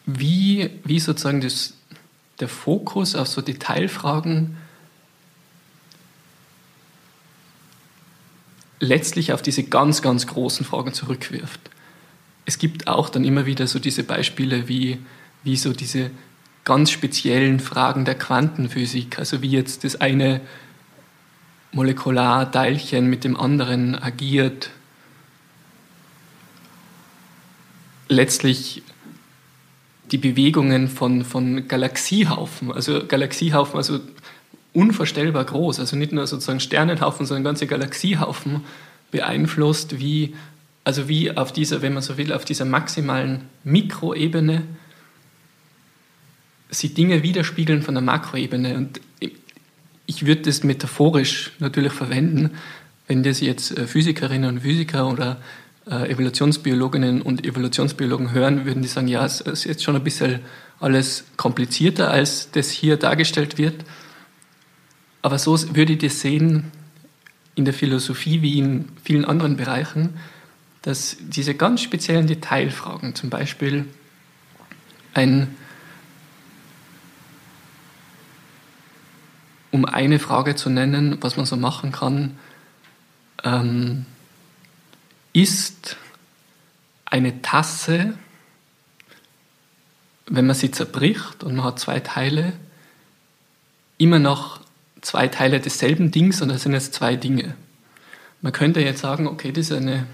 Wie, 0.05 0.69
wie 0.83 0.99
sozusagen 0.99 1.41
das, 1.41 1.73
der 2.39 2.47
Fokus 2.47 3.15
auf 3.15 3.27
so 3.27 3.41
Detailfragen 3.41 4.57
letztlich 8.79 9.31
auf 9.31 9.41
diese 9.41 9.63
ganz, 9.63 10.01
ganz 10.01 10.27
großen 10.27 10.65
Fragen 10.65 10.93
zurückwirft. 10.93 11.59
Es 12.45 12.57
gibt 12.57 12.87
auch 12.87 13.09
dann 13.09 13.23
immer 13.23 13.45
wieder 13.45 13.67
so 13.67 13.79
diese 13.79 14.03
Beispiele 14.03 14.67
wie, 14.67 14.99
wie 15.43 15.55
so 15.55 15.73
diese 15.73 16.11
ganz 16.63 16.91
speziellen 16.91 17.59
Fragen 17.59 18.05
der 18.05 18.15
Quantenphysik, 18.15 19.19
also 19.19 19.41
wie 19.41 19.49
jetzt 19.49 19.83
das 19.83 19.99
eine 19.99 20.41
Molekularteilchen 21.71 23.09
mit 23.09 23.23
dem 23.23 23.37
anderen 23.37 23.95
agiert. 23.95 24.71
Letztlich 28.07 28.83
die 30.11 30.17
Bewegungen 30.17 30.89
von, 30.89 31.23
von 31.23 31.67
Galaxiehaufen, 31.67 32.71
also 32.71 33.05
Galaxiehaufen, 33.07 33.77
also 33.77 33.99
unvorstellbar 34.73 35.45
groß, 35.45 35.79
also 35.79 35.95
nicht 35.95 36.11
nur 36.11 36.27
sozusagen 36.27 36.59
Sternenhaufen, 36.59 37.25
sondern 37.25 37.45
ganze 37.45 37.67
Galaxiehaufen 37.67 38.61
beeinflusst, 39.11 39.99
wie, 39.99 40.35
also 40.83 41.07
wie 41.07 41.35
auf 41.35 41.51
dieser, 41.51 41.81
wenn 41.81 41.93
man 41.93 42.03
so 42.03 42.17
will, 42.17 42.33
auf 42.33 42.45
dieser 42.45 42.65
maximalen 42.65 43.43
Mikroebene 43.63 44.63
sich 46.69 46.93
Dinge 46.93 47.21
widerspiegeln 47.21 47.81
von 47.81 47.93
der 47.93 48.01
Makroebene. 48.01 48.75
Und 48.77 49.01
ich 50.05 50.25
würde 50.25 50.41
das 50.43 50.63
metaphorisch 50.63 51.51
natürlich 51.59 51.93
verwenden, 51.93 52.51
wenn 53.07 53.23
das 53.23 53.41
jetzt 53.41 53.77
äh, 53.77 53.87
Physikerinnen 53.87 54.49
und 54.49 54.61
Physiker 54.61 55.09
oder 55.09 55.41
äh, 55.85 56.09
Evolutionsbiologinnen 56.09 57.21
und 57.21 57.45
Evolutionsbiologen 57.45 58.31
hören, 58.31 58.65
würden 58.65 58.81
die 58.81 58.87
sagen, 58.87 59.07
ja, 59.07 59.25
es 59.25 59.41
ist 59.41 59.65
jetzt 59.65 59.83
schon 59.83 59.95
ein 59.95 60.03
bisschen 60.03 60.39
alles 60.79 61.25
komplizierter, 61.37 62.09
als 62.09 62.49
das 62.51 62.71
hier 62.71 62.97
dargestellt 62.97 63.57
wird. 63.57 63.83
Aber 65.21 65.37
so 65.37 65.57
würde 65.75 65.93
ich 65.93 65.99
das 65.99 66.21
sehen 66.21 66.71
in 67.55 67.65
der 67.65 67.73
Philosophie 67.73 68.41
wie 68.41 68.57
in 68.57 68.89
vielen 69.03 69.25
anderen 69.25 69.57
Bereichen, 69.57 70.13
dass 70.81 71.17
diese 71.19 71.53
ganz 71.53 71.81
speziellen 71.81 72.27
Detailfragen, 72.27 73.13
zum 73.13 73.29
Beispiel 73.29 73.85
ein, 75.13 75.55
um 79.69 79.85
eine 79.85 80.19
Frage 80.19 80.55
zu 80.55 80.69
nennen, 80.69 81.17
was 81.21 81.37
man 81.37 81.45
so 81.45 81.55
machen 81.55 81.91
kann, 81.91 82.37
ähm, 83.43 84.05
ist 85.33 85.97
eine 87.05 87.41
Tasse, 87.41 88.13
wenn 90.25 90.47
man 90.47 90.55
sie 90.55 90.71
zerbricht 90.71 91.43
und 91.43 91.55
man 91.55 91.65
hat 91.65 91.79
zwei 91.79 91.99
Teile, 91.99 92.53
immer 93.97 94.19
noch 94.19 94.61
zwei 95.01 95.27
Teile 95.27 95.59
desselben 95.59 96.11
Dings 96.11 96.41
und 96.41 96.49
das 96.49 96.63
sind 96.63 96.73
jetzt 96.73 96.93
zwei 96.93 97.15
Dinge. 97.15 97.55
Man 98.41 98.53
könnte 98.53 98.81
jetzt 98.81 99.01
sagen, 99.01 99.27
okay, 99.27 99.51
das 99.51 99.69
ist 99.69 99.77
eine 99.77 100.07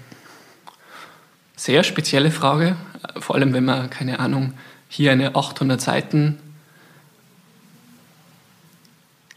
sehr 1.58 1.82
spezielle 1.82 2.30
Frage, 2.30 2.76
vor 3.18 3.34
allem 3.34 3.52
wenn 3.52 3.64
man, 3.64 3.90
keine 3.90 4.20
Ahnung, 4.20 4.54
hier 4.88 5.10
eine 5.10 5.34
800 5.34 5.80
Seiten 5.80 6.38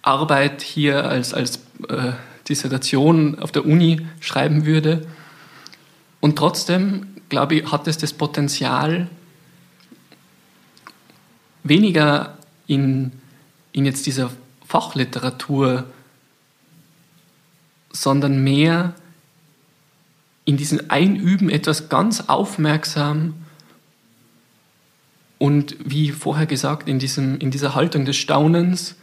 Arbeit 0.04 0.62
hier 0.62 1.06
als, 1.06 1.34
als 1.34 1.58
äh, 1.90 2.14
Dissertation 2.48 3.40
auf 3.40 3.52
der 3.52 3.66
Uni 3.66 4.06
schreiben 4.20 4.66
würde. 4.66 5.08
Und 6.20 6.38
trotzdem, 6.38 7.08
glaube 7.30 7.56
ich, 7.56 7.72
hat 7.72 7.88
es 7.88 7.98
das 7.98 8.14
Potenzial, 8.14 9.10
weniger 11.64 12.38
in, 12.68 13.12
in 13.72 13.86
jetzt 13.86 14.06
dieser 14.06 14.32
Fachliteratur, 14.68 15.86
sondern 17.92 18.44
mehr 18.44 18.94
in 20.46 20.58
diesem 20.58 20.82
Einüben 20.90 21.50
etwas 21.50 21.90
ganz 21.90 22.22
aufmerksam 22.28 23.34
und 25.38 25.76
wie 25.84 26.12
vorher 26.12 26.46
gesagt, 26.46 26.88
in, 26.88 27.00
diesem, 27.00 27.40
in 27.40 27.50
dieser 27.50 27.74
Haltung 27.74 28.06
des 28.06 28.18
Staunens 28.18 28.96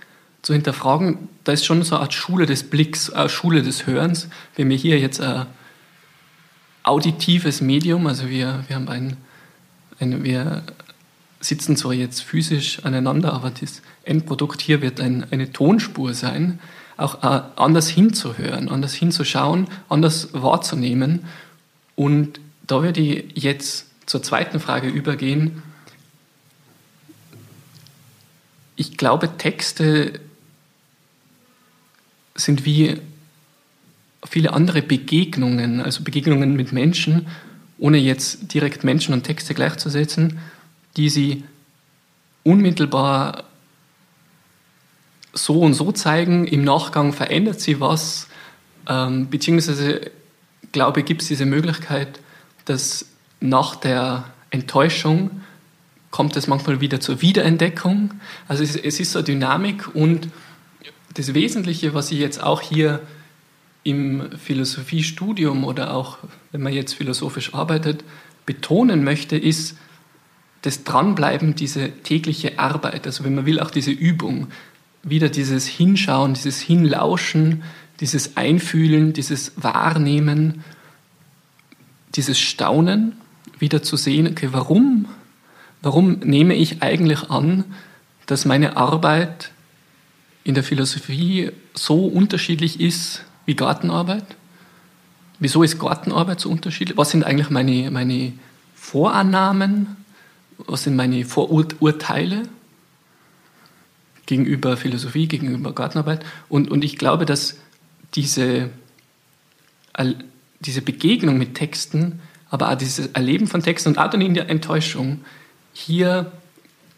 zu 0.43 0.53
hinterfragen, 0.53 1.29
da 1.43 1.53
ist 1.53 1.65
schon 1.65 1.83
so 1.83 1.97
eine 1.97 2.03
Art 2.03 2.15
Schule 2.15 2.47
des 2.47 2.63
Blicks, 2.63 3.11
eine 3.11 3.29
Schule 3.29 3.63
des 3.63 3.87
Hörens. 3.87 4.29
Wir 4.55 4.65
hier 4.77 5.01
jetzt 5.01 5.21
eine 5.21 5.49
auditives 6.85 7.61
Medium, 7.61 8.07
also 8.07 8.29
wir, 8.29 8.65
wir 8.69 8.77
haben 8.77 8.89
ein, 8.89 9.17
ein, 9.99 10.23
wir 10.23 10.63
sitzen 11.41 11.77
zwar 11.77 11.93
jetzt 11.93 12.23
physisch 12.23 12.85
aneinander, 12.85 13.33
aber 13.33 13.51
das 13.51 13.83
Endprodukt 14.05 14.61
hier 14.61 14.81
wird 14.81 15.01
ein, 15.01 15.27
eine 15.33 15.53
Tonspur 15.53 16.15
sein, 16.15 16.61
auch 16.99 17.23
äh, 17.23 17.43
anders 17.57 17.89
hinzuhören, 17.89 18.69
anders 18.69 18.93
hinzuschauen, 18.93 19.69
anders 19.89 20.29
wahrzunehmen. 20.33 21.25
Und 21.95 22.41
da 22.67 22.83
würde 22.83 23.01
ich 23.01 23.43
jetzt 23.43 23.87
zur 24.05 24.23
zweiten 24.23 24.61
Frage 24.61 24.89
übergehen. 24.89 25.63
Ich 28.77 28.97
glaube, 28.97 29.37
Texte 29.39 30.21
sind 32.35 32.65
wie 32.65 33.01
viele 34.25 34.53
andere 34.53 34.83
Begegnungen, 34.83 35.81
also 35.81 36.03
Begegnungen 36.03 36.55
mit 36.55 36.73
Menschen, 36.73 37.29
ohne 37.79 37.99
jetzt 37.99 38.53
direkt 38.53 38.83
Menschen 38.83 39.15
und 39.15 39.23
Texte 39.23 39.55
gleichzusetzen, 39.55 40.39
die 40.97 41.09
sie 41.11 41.45
unmittelbar 42.43 43.45
so 45.45 45.61
und 45.61 45.75
so 45.75 45.93
zeigen, 45.93 46.47
im 46.47 46.65
Nachgang 46.65 47.13
verändert 47.13 47.61
sie 47.61 47.81
was, 47.81 48.29
ähm, 48.89 49.29
beziehungsweise 49.31 50.11
glaube 50.73 51.01
ich, 51.01 51.07
gibt 51.07 51.23
es 51.23 51.29
diese 51.29 51.47
Möglichkeit, 51.47 52.21
dass 52.65 53.07
nach 53.41 53.77
der 53.77 54.25
Enttäuschung 54.51 55.31
kommt 56.11 56.37
es 56.37 56.47
manchmal 56.47 56.81
wieder 56.81 57.01
zur 57.01 57.21
Wiederentdeckung. 57.21 58.15
Also 58.47 58.63
es, 58.63 58.77
es 58.77 58.99
ist 59.01 59.13
so 59.13 59.23
Dynamik 59.23 59.95
und 59.95 60.29
das 61.15 61.35
Wesentliche, 61.35 61.95
was 61.95 62.11
ich 62.11 62.19
jetzt 62.19 62.43
auch 62.43 62.61
hier 62.61 63.01
im 63.85 64.31
Philosophiestudium 64.39 65.65
oder 65.65 65.95
auch 65.95 66.19
wenn 66.53 66.63
man 66.63 66.73
jetzt 66.73 66.95
philosophisch 66.95 67.55
arbeitet, 67.55 68.05
betonen 68.47 69.05
möchte, 69.05 69.37
ist 69.37 69.77
das 70.63 70.85
Dranbleiben, 70.85 71.55
diese 71.55 71.91
tägliche 71.91 72.59
Arbeit, 72.59 73.07
also 73.07 73.25
wenn 73.25 73.35
man 73.35 73.47
will, 73.47 73.61
auch 73.61 73.71
diese 73.71 73.91
Übung. 73.91 74.49
Wieder 75.11 75.29
dieses 75.29 75.67
Hinschauen, 75.67 76.35
dieses 76.35 76.61
Hinlauschen, 76.61 77.63
dieses 78.01 78.37
Einfühlen, 78.37 79.13
dieses 79.13 79.53
Wahrnehmen, 79.57 80.65
dieses 82.15 82.39
Staunen 82.39 83.13
wieder 83.59 83.83
zu 83.83 83.97
sehen, 83.97 84.29
okay, 84.29 84.49
warum, 84.53 85.07
warum 85.83 86.21
nehme 86.21 86.55
ich 86.55 86.83
eigentlich 86.83 87.31
an, 87.31 87.65
dass 88.27 88.45
meine 88.45 88.77
Arbeit 88.77 89.51
in 90.45 90.55
der 90.55 90.65
Philosophie 90.65 91.51
so 91.75 92.07
unterschiedlich 92.07 92.81
ist 92.81 93.25
wie 93.47 93.55
Gartenarbeit? 93.55 94.25
Wieso 95.41 95.63
ist 95.63 95.79
Gartenarbeit 95.79 96.41
so 96.41 96.51
unterschiedlich? 96.51 96.97
Was 96.97 97.11
sind 97.11 97.25
eigentlich 97.25 97.51
meine, 97.51 97.91
meine 97.91 98.33
Vorannahmen? 98.75 99.97
Was 100.59 100.85
sind 100.85 100.97
meine 100.97 101.25
Vorurteile 101.25 102.43
gegenüber 104.29 104.77
Philosophie, 104.77 105.27
gegenüber 105.27 105.75
Gartenarbeit? 105.75 106.25
Und, 106.49 106.71
und 106.71 106.85
ich 106.85 106.99
glaube, 106.99 107.25
dass 107.25 107.57
diese, 108.15 108.71
diese 110.61 110.83
Begegnung 110.83 111.39
mit 111.39 111.55
Texten, 111.55 112.21
aber 112.51 112.71
auch 112.71 112.77
dieses 112.77 113.09
Erleben 113.09 113.47
von 113.47 113.63
Texten 113.63 113.89
und 113.89 113.99
auch 113.99 114.11
dann 114.11 114.21
in 114.21 114.35
der 114.35 114.49
Enttäuschung 114.51 115.25
hier 115.73 116.31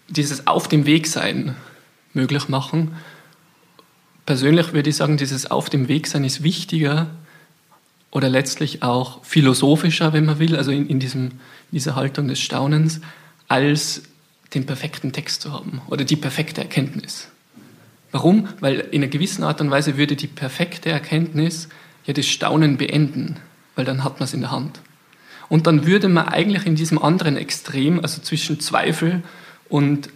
dieses 0.08 0.48
Auf 0.48 0.68
dem 0.68 0.86
Weg 0.86 1.06
sein 1.06 1.54
möglich 2.12 2.48
machen. 2.48 2.96
Persönlich 4.26 4.72
würde 4.72 4.90
ich 4.90 4.96
sagen, 4.96 5.16
dieses 5.16 5.50
Auf 5.50 5.70
dem 5.70 5.86
Weg 5.86 6.08
sein 6.08 6.24
ist 6.24 6.42
wichtiger 6.42 7.06
oder 8.10 8.28
letztlich 8.28 8.82
auch 8.82 9.24
philosophischer, 9.24 10.12
wenn 10.12 10.24
man 10.24 10.40
will, 10.40 10.56
also 10.56 10.72
in, 10.72 10.88
in 10.88 10.98
diesem, 10.98 11.30
dieser 11.70 11.94
Haltung 11.94 12.26
des 12.26 12.40
Staunens, 12.40 13.00
als 13.46 14.02
den 14.54 14.66
perfekten 14.66 15.12
Text 15.12 15.42
zu 15.42 15.52
haben 15.52 15.80
oder 15.88 16.04
die 16.04 16.16
perfekte 16.16 16.60
Erkenntnis. 16.60 17.28
Warum? 18.12 18.48
Weil 18.60 18.80
in 18.80 19.02
einer 19.02 19.10
gewissen 19.10 19.44
Art 19.44 19.60
und 19.60 19.70
Weise 19.70 19.96
würde 19.96 20.16
die 20.16 20.26
perfekte 20.26 20.90
Erkenntnis 20.90 21.68
ja 22.04 22.12
das 22.12 22.26
Staunen 22.26 22.76
beenden, 22.76 23.36
weil 23.76 23.84
dann 23.84 24.02
hat 24.02 24.18
man 24.18 24.24
es 24.24 24.34
in 24.34 24.40
der 24.40 24.50
Hand. 24.50 24.80
Und 25.48 25.66
dann 25.66 25.86
würde 25.86 26.08
man 26.08 26.28
eigentlich 26.28 26.66
in 26.66 26.74
diesem 26.74 26.98
anderen 26.98 27.36
Extrem, 27.36 28.00
also 28.00 28.20
zwischen 28.22 28.60
Zweifel 28.60 29.22
und 29.68 30.10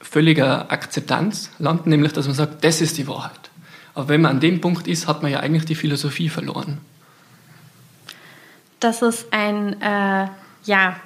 völliger 0.00 0.70
Akzeptanz 0.72 1.50
landen, 1.58 1.90
nämlich 1.90 2.12
dass 2.12 2.26
man 2.26 2.34
sagt, 2.34 2.64
das 2.64 2.80
ist 2.80 2.98
die 2.98 3.06
Wahrheit. 3.06 3.50
Aber 3.94 4.08
wenn 4.08 4.22
man 4.22 4.32
an 4.32 4.40
dem 4.40 4.60
Punkt 4.60 4.88
ist, 4.88 5.06
hat 5.06 5.22
man 5.22 5.30
ja 5.30 5.40
eigentlich 5.40 5.64
die 5.64 5.74
Philosophie 5.74 6.28
verloren. 6.28 6.78
Das 8.78 9.02
ist 9.02 9.26
ein 9.32 9.80
äh, 9.82 10.28
ja, 10.64 10.96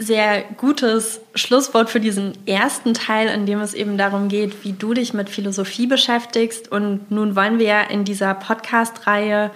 sehr 0.00 0.42
gutes 0.56 1.20
Schlusswort 1.34 1.90
für 1.90 2.00
diesen 2.00 2.32
ersten 2.46 2.94
Teil, 2.94 3.28
in 3.28 3.44
dem 3.44 3.60
es 3.60 3.74
eben 3.74 3.98
darum 3.98 4.28
geht, 4.28 4.64
wie 4.64 4.72
du 4.72 4.94
dich 4.94 5.12
mit 5.12 5.28
Philosophie 5.28 5.86
beschäftigst. 5.86 6.72
Und 6.72 7.10
nun 7.10 7.36
wollen 7.36 7.58
wir 7.58 7.66
ja 7.66 7.82
in 7.82 8.04
dieser 8.04 8.32
Podcast-Reihe 8.34 9.50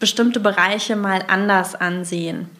bestimmte 0.00 0.40
Bereiche 0.40 0.96
mal 0.96 1.22
anders 1.28 1.76
ansehen. 1.76 2.50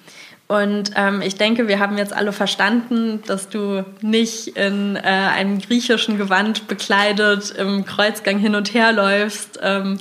Und 0.46 0.92
ähm, 0.94 1.20
ich 1.20 1.34
denke, 1.34 1.66
wir 1.68 1.80
haben 1.80 1.98
jetzt 1.98 2.12
alle 2.12 2.32
verstanden, 2.32 3.22
dass 3.26 3.48
du 3.48 3.84
nicht 4.02 4.48
in 4.56 4.96
äh, 4.96 5.00
einem 5.00 5.60
griechischen 5.60 6.16
Gewand 6.16 6.68
bekleidet 6.68 7.50
im 7.56 7.84
Kreuzgang 7.84 8.38
hin 8.38 8.54
und 8.54 8.72
her 8.72 8.92
läufst, 8.92 9.58
ähm, 9.62 9.98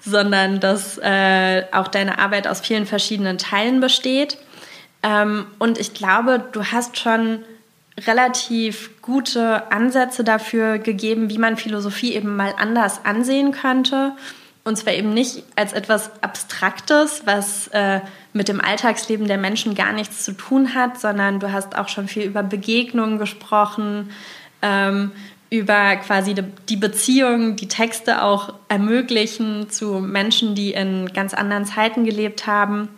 sondern 0.00 0.60
dass 0.60 0.98
äh, 0.98 1.64
auch 1.72 1.88
deine 1.88 2.18
Arbeit 2.18 2.46
aus 2.46 2.60
vielen 2.60 2.86
verschiedenen 2.86 3.38
Teilen 3.38 3.80
besteht. 3.80 4.36
Ähm, 5.04 5.46
und 5.58 5.78
ich 5.78 5.94
glaube, 5.94 6.42
du 6.52 6.64
hast 6.64 6.98
schon 6.98 7.44
relativ 8.06 8.90
gute 9.02 9.70
Ansätze 9.70 10.24
dafür 10.24 10.78
gegeben, 10.78 11.30
wie 11.30 11.38
man 11.38 11.56
Philosophie 11.56 12.14
eben 12.14 12.34
mal 12.34 12.54
anders 12.58 13.04
ansehen 13.04 13.52
könnte. 13.52 14.12
Und 14.64 14.76
zwar 14.76 14.94
eben 14.94 15.12
nicht 15.12 15.44
als 15.56 15.74
etwas 15.74 16.10
Abstraktes, 16.22 17.22
was 17.26 17.68
äh, 17.68 18.00
mit 18.32 18.48
dem 18.48 18.62
Alltagsleben 18.62 19.28
der 19.28 19.36
Menschen 19.36 19.74
gar 19.74 19.92
nichts 19.92 20.24
zu 20.24 20.32
tun 20.32 20.74
hat, 20.74 20.98
sondern 20.98 21.38
du 21.38 21.52
hast 21.52 21.76
auch 21.76 21.88
schon 21.88 22.08
viel 22.08 22.24
über 22.24 22.42
Begegnungen 22.42 23.18
gesprochen, 23.18 24.10
ähm, 24.62 25.12
über 25.50 25.96
quasi 25.96 26.34
die 26.68 26.76
Beziehungen, 26.76 27.56
die 27.56 27.68
Texte 27.68 28.22
auch 28.22 28.54
ermöglichen 28.68 29.68
zu 29.68 30.00
Menschen, 30.00 30.54
die 30.54 30.72
in 30.72 31.12
ganz 31.12 31.34
anderen 31.34 31.66
Zeiten 31.66 32.04
gelebt 32.04 32.46
haben. 32.46 32.88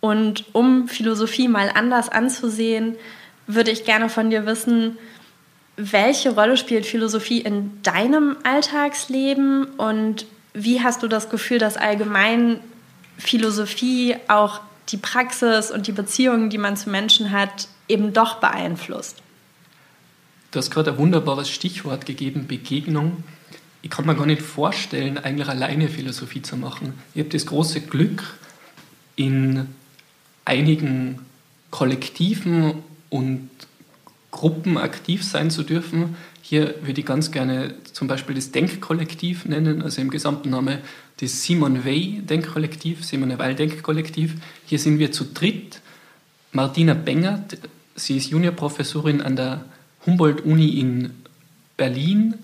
Und 0.00 0.44
um 0.52 0.88
Philosophie 0.88 1.48
mal 1.48 1.70
anders 1.74 2.08
anzusehen, 2.08 2.96
würde 3.46 3.70
ich 3.70 3.84
gerne 3.84 4.08
von 4.08 4.30
dir 4.30 4.46
wissen, 4.46 4.98
welche 5.76 6.34
Rolle 6.34 6.56
spielt 6.56 6.86
Philosophie 6.86 7.40
in 7.40 7.82
deinem 7.82 8.36
Alltagsleben 8.42 9.64
und 9.64 10.26
wie 10.52 10.82
hast 10.82 11.02
du 11.02 11.08
das 11.08 11.30
Gefühl, 11.30 11.58
dass 11.58 11.76
allgemein 11.76 12.60
Philosophie 13.16 14.16
auch 14.26 14.60
die 14.88 14.96
Praxis 14.96 15.70
und 15.70 15.86
die 15.86 15.92
Beziehungen, 15.92 16.50
die 16.50 16.58
man 16.58 16.76
zu 16.76 16.90
Menschen 16.90 17.30
hat, 17.30 17.68
eben 17.88 18.12
doch 18.12 18.36
beeinflusst. 18.36 19.22
Du 20.50 20.58
hast 20.58 20.70
gerade 20.70 20.92
ein 20.92 20.98
wunderbares 20.98 21.50
Stichwort 21.50 22.06
gegeben, 22.06 22.46
Begegnung. 22.46 23.22
Ich 23.82 23.90
kann 23.90 24.06
mir 24.06 24.16
gar 24.16 24.26
nicht 24.26 24.42
vorstellen, 24.42 25.18
eigentlich 25.18 25.48
alleine 25.48 25.88
Philosophie 25.88 26.42
zu 26.42 26.56
machen. 26.56 26.94
Ich 27.14 27.20
habe 27.20 27.30
das 27.30 27.46
große 27.46 27.82
Glück, 27.82 28.24
in 29.14 29.66
einigen 30.48 31.20
Kollektiven 31.70 32.74
und 33.10 33.50
Gruppen 34.30 34.78
aktiv 34.78 35.22
sein 35.22 35.50
zu 35.50 35.62
dürfen. 35.62 36.16
Hier 36.42 36.74
würde 36.82 37.00
ich 37.00 37.06
ganz 37.06 37.30
gerne 37.30 37.74
zum 37.92 38.08
Beispiel 38.08 38.34
das 38.34 38.50
Denkkollektiv 38.50 39.44
nennen, 39.44 39.82
also 39.82 40.00
im 40.00 40.10
gesamten 40.10 40.50
Namen 40.50 40.78
das 41.20 41.42
Simon 41.42 41.84
Weil 41.84 42.22
Denkkollektiv, 42.22 43.04
Simone 43.04 43.38
Weil 43.38 43.54
Denkkollektiv. 43.54 44.36
Hier 44.66 44.78
sind 44.78 44.98
wir 44.98 45.12
zu 45.12 45.24
dritt. 45.24 45.80
Martina 46.52 46.94
Bengert, 46.94 47.58
sie 47.94 48.16
ist 48.16 48.30
Juniorprofessorin 48.30 49.20
an 49.20 49.36
der 49.36 49.64
Humboldt-Uni 50.06 50.80
in 50.80 51.10
Berlin 51.76 52.34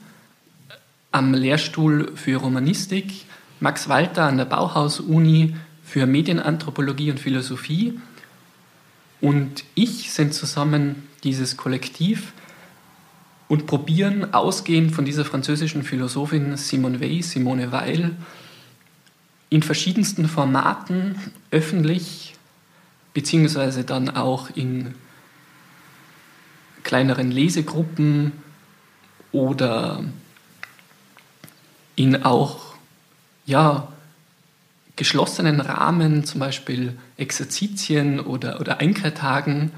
am 1.11 1.33
Lehrstuhl 1.33 2.13
für 2.17 2.37
Romanistik. 2.37 3.25
Max 3.61 3.89
Walter 3.89 4.25
an 4.25 4.37
der 4.37 4.45
Bauhaus-Uni 4.45 5.55
für 5.95 6.07
Medienanthropologie 6.07 7.13
und 7.13 7.21
Philosophie. 7.21 8.01
Und 9.21 9.63
ich 9.77 10.11
sind 10.11 10.35
zusammen 10.35 11.09
dieses 11.23 11.57
Kollektiv 11.57 12.33
und 13.47 13.69
probieren 13.69 14.35
ausgehend 14.35 14.91
von 14.91 15.05
dieser 15.05 15.25
französischen 15.25 15.85
Philosophin 15.85 16.57
Simone 16.57 17.01
Weil, 17.01 17.23
Simone 17.23 17.71
Weil, 17.71 18.17
in 19.51 19.63
verschiedensten 19.63 20.27
Formaten 20.27 21.15
öffentlich, 21.53 22.35
beziehungsweise 23.13 23.85
dann 23.85 24.11
auch 24.11 24.51
in 24.57 24.97
kleineren 26.83 27.31
Lesegruppen 27.31 28.33
oder 29.31 30.03
in 31.95 32.25
auch 32.25 32.75
ja, 33.47 33.87
geschlossenen 34.97 35.61
Rahmen, 35.61 36.25
zum 36.25 36.41
Beispiel 36.41 36.97
Exerzitien 37.17 38.21
oder, 38.21 38.61
oder 38.61 38.81
Einkehrtagen, 38.81 39.73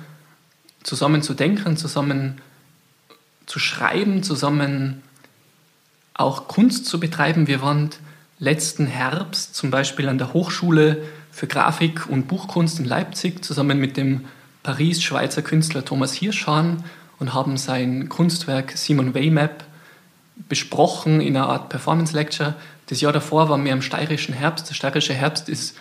zusammen 0.83 1.23
zu 1.23 1.35
denken, 1.35 1.77
zusammen 1.77 2.41
zu 3.47 3.59
schreiben, 3.59 4.23
zusammen 4.23 5.03
auch 6.15 6.49
Kunst 6.49 6.87
zu 6.87 7.01
betreiben. 7.01 7.47
Wir 7.47 7.63
waren 7.63 7.91
letzten 8.39 8.87
Herbst 8.87 9.55
zum 9.55 9.71
Beispiel 9.71 10.09
an 10.09 10.19
der 10.19 10.33
Hochschule 10.33 11.03
für 11.31 11.47
Grafik 11.47 12.07
und 12.09 12.29
Buchkunst 12.29 12.79
in 12.79 12.85
Leipzig 12.85 13.45
zusammen 13.45 13.79
mit 13.79 13.97
dem 13.97 14.25
Paris-Schweizer 14.63 15.43
Künstler 15.43 15.85
Thomas 15.85 16.13
Hirschhahn 16.13 16.85
und 17.19 17.35
haben 17.35 17.57
sein 17.57 18.09
Kunstwerk 18.09 18.73
Simon 18.77 19.15
Weymap 19.15 19.65
besprochen 20.49 21.21
in 21.21 21.37
einer 21.37 21.49
Art 21.49 21.69
Performance 21.69 22.15
Lecture. 22.15 22.55
Das 22.87 23.01
Jahr 23.01 23.13
davor 23.13 23.49
waren 23.49 23.65
wir 23.65 23.73
am 23.73 23.83
steirischen 23.83 24.35
Herbst. 24.35 24.69
Der 24.69 24.75
steirische 24.75 25.15
Herbst 25.15 25.49
ist, 25.49 25.77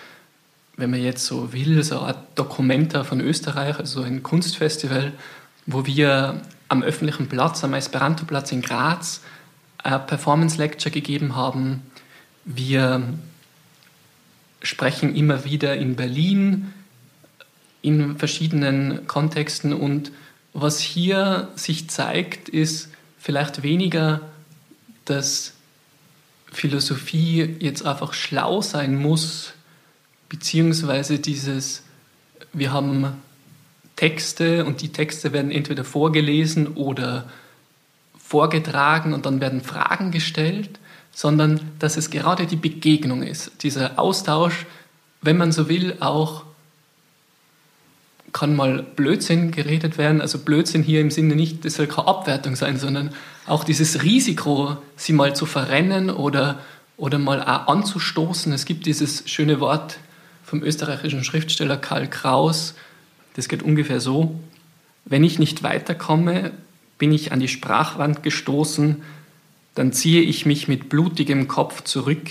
wenn 0.75 0.89
man 0.89 1.01
jetzt 1.01 1.25
so 1.25 1.53
will, 1.53 1.83
so 1.83 2.01
eine 2.01 2.17
Dokumenta 2.35 3.03
von 3.03 3.21
Österreich, 3.21 3.77
also 3.79 4.01
ein 4.01 4.23
Kunstfestival, 4.23 5.13
wo 5.65 5.85
wir 5.85 6.41
am 6.67 6.83
öffentlichen 6.83 7.29
Platz, 7.29 7.63
am 7.63 7.73
Esperanto-Platz 7.73 8.51
in 8.51 8.61
Graz, 8.61 9.21
eine 9.77 9.99
Performance 9.99 10.57
Lecture 10.57 10.91
gegeben 10.91 11.35
haben 11.35 11.83
wir 12.45 13.01
sprechen 14.61 15.15
immer 15.15 15.43
wieder 15.43 15.75
in 15.75 15.95
Berlin 15.95 16.73
in 17.81 18.17
verschiedenen 18.17 19.07
Kontexten 19.07 19.73
und 19.73 20.11
was 20.53 20.79
hier 20.79 21.49
sich 21.55 21.89
zeigt, 21.89 22.47
ist 22.49 22.89
vielleicht 23.19 23.61
weniger, 23.63 24.21
dass 25.03 25.54
Philosophie 26.55 27.57
jetzt 27.59 27.85
einfach 27.85 28.13
schlau 28.13 28.61
sein 28.61 28.95
muss, 28.95 29.53
beziehungsweise 30.29 31.19
dieses, 31.19 31.83
wir 32.53 32.71
haben 32.71 33.21
Texte 33.95 34.65
und 34.65 34.81
die 34.81 34.89
Texte 34.89 35.33
werden 35.33 35.51
entweder 35.51 35.83
vorgelesen 35.83 36.67
oder 36.67 37.29
vorgetragen 38.17 39.13
und 39.13 39.25
dann 39.25 39.41
werden 39.41 39.61
Fragen 39.61 40.11
gestellt, 40.11 40.79
sondern 41.11 41.59
dass 41.79 41.97
es 41.97 42.09
gerade 42.09 42.45
die 42.47 42.55
Begegnung 42.55 43.21
ist, 43.21 43.63
dieser 43.63 43.99
Austausch, 43.99 44.65
wenn 45.21 45.37
man 45.37 45.51
so 45.51 45.69
will, 45.69 45.97
auch 45.99 46.43
kann 48.35 48.53
mal 48.53 48.83
Blödsinn 48.83 49.51
geredet 49.51 49.97
werden. 49.97 50.19
Also 50.19 50.39
Blödsinn 50.39 50.83
hier 50.83 50.99
im 50.99 51.09
Sinne 51.09 51.37
nicht, 51.37 51.63
das 51.63 51.75
soll 51.75 51.87
keine 51.87 52.09
Abwertung 52.09 52.57
sein, 52.57 52.77
sondern 52.77 53.11
auch 53.47 53.63
dieses 53.63 54.03
Risiko, 54.03 54.75
sie 54.97 55.13
mal 55.13 55.33
zu 55.33 55.45
verrennen 55.45 56.09
oder, 56.09 56.59
oder 56.97 57.17
mal 57.17 57.41
auch 57.41 57.67
anzustoßen. 57.67 58.51
Es 58.51 58.65
gibt 58.65 58.87
dieses 58.87 59.23
schöne 59.29 59.61
Wort 59.61 59.99
vom 60.43 60.63
österreichischen 60.63 61.23
Schriftsteller 61.23 61.77
Karl 61.77 62.09
Kraus, 62.09 62.75
das 63.35 63.47
geht 63.47 63.63
ungefähr 63.63 64.01
so, 64.01 64.37
wenn 65.05 65.23
ich 65.23 65.39
nicht 65.39 65.63
weiterkomme, 65.63 66.51
bin 66.97 67.13
ich 67.13 67.31
an 67.31 67.39
die 67.39 67.47
Sprachwand 67.47 68.21
gestoßen, 68.21 69.01
dann 69.75 69.93
ziehe 69.93 70.21
ich 70.21 70.45
mich 70.45 70.67
mit 70.67 70.89
blutigem 70.89 71.47
Kopf 71.47 71.85
zurück 71.85 72.29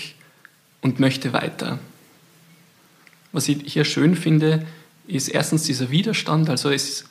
und 0.81 0.99
möchte 0.99 1.33
weiter. 1.33 1.79
Was 3.31 3.47
ich 3.47 3.63
hier 3.65 3.85
schön 3.85 4.15
finde, 4.15 4.67
ist 5.07 5.27
erstens 5.27 5.63
dieser 5.63 5.91
Widerstand, 5.91 6.49
also 6.49 6.69
es, 6.69 7.05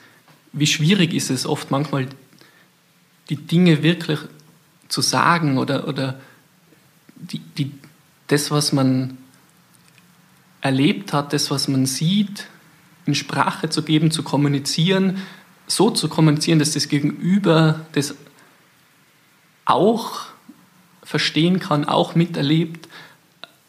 wie 0.52 0.66
schwierig 0.66 1.14
ist 1.14 1.30
es 1.30 1.46
oft 1.46 1.70
manchmal, 1.70 2.09
die 3.30 3.37
Dinge 3.37 3.83
wirklich 3.83 4.18
zu 4.88 5.00
sagen 5.00 5.59
oder, 5.59 5.88
oder 5.88 6.20
die, 7.16 7.38
die, 7.38 7.72
das, 8.26 8.50
was 8.50 8.72
man 8.72 9.18
erlebt 10.61 11.12
hat, 11.12 11.33
das, 11.33 11.50
was 11.50 11.68
man 11.68 11.87
sieht, 11.87 12.46
in 13.07 13.14
Sprache 13.14 13.68
zu 13.68 13.83
geben, 13.83 14.11
zu 14.11 14.22
kommunizieren, 14.22 15.18
so 15.66 15.90
zu 15.90 16.09
kommunizieren, 16.09 16.59
dass 16.59 16.72
das 16.72 16.88
Gegenüber 16.88 17.87
das 17.92 18.14
auch 19.64 20.26
verstehen 21.02 21.61
kann, 21.61 21.85
auch 21.85 22.14
miterlebt, 22.14 22.88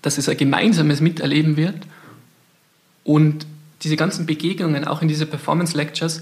dass 0.02 0.18
es 0.18 0.30
ein 0.30 0.38
gemeinsames 0.38 1.02
Miterleben 1.02 1.58
wird. 1.58 1.86
Und 3.04 3.46
diese 3.86 3.96
ganzen 3.96 4.26
Begegnungen, 4.26 4.86
auch 4.86 5.02
in 5.02 5.08
diese 5.08 5.26
Performance 5.26 5.78
Lectures, 5.78 6.22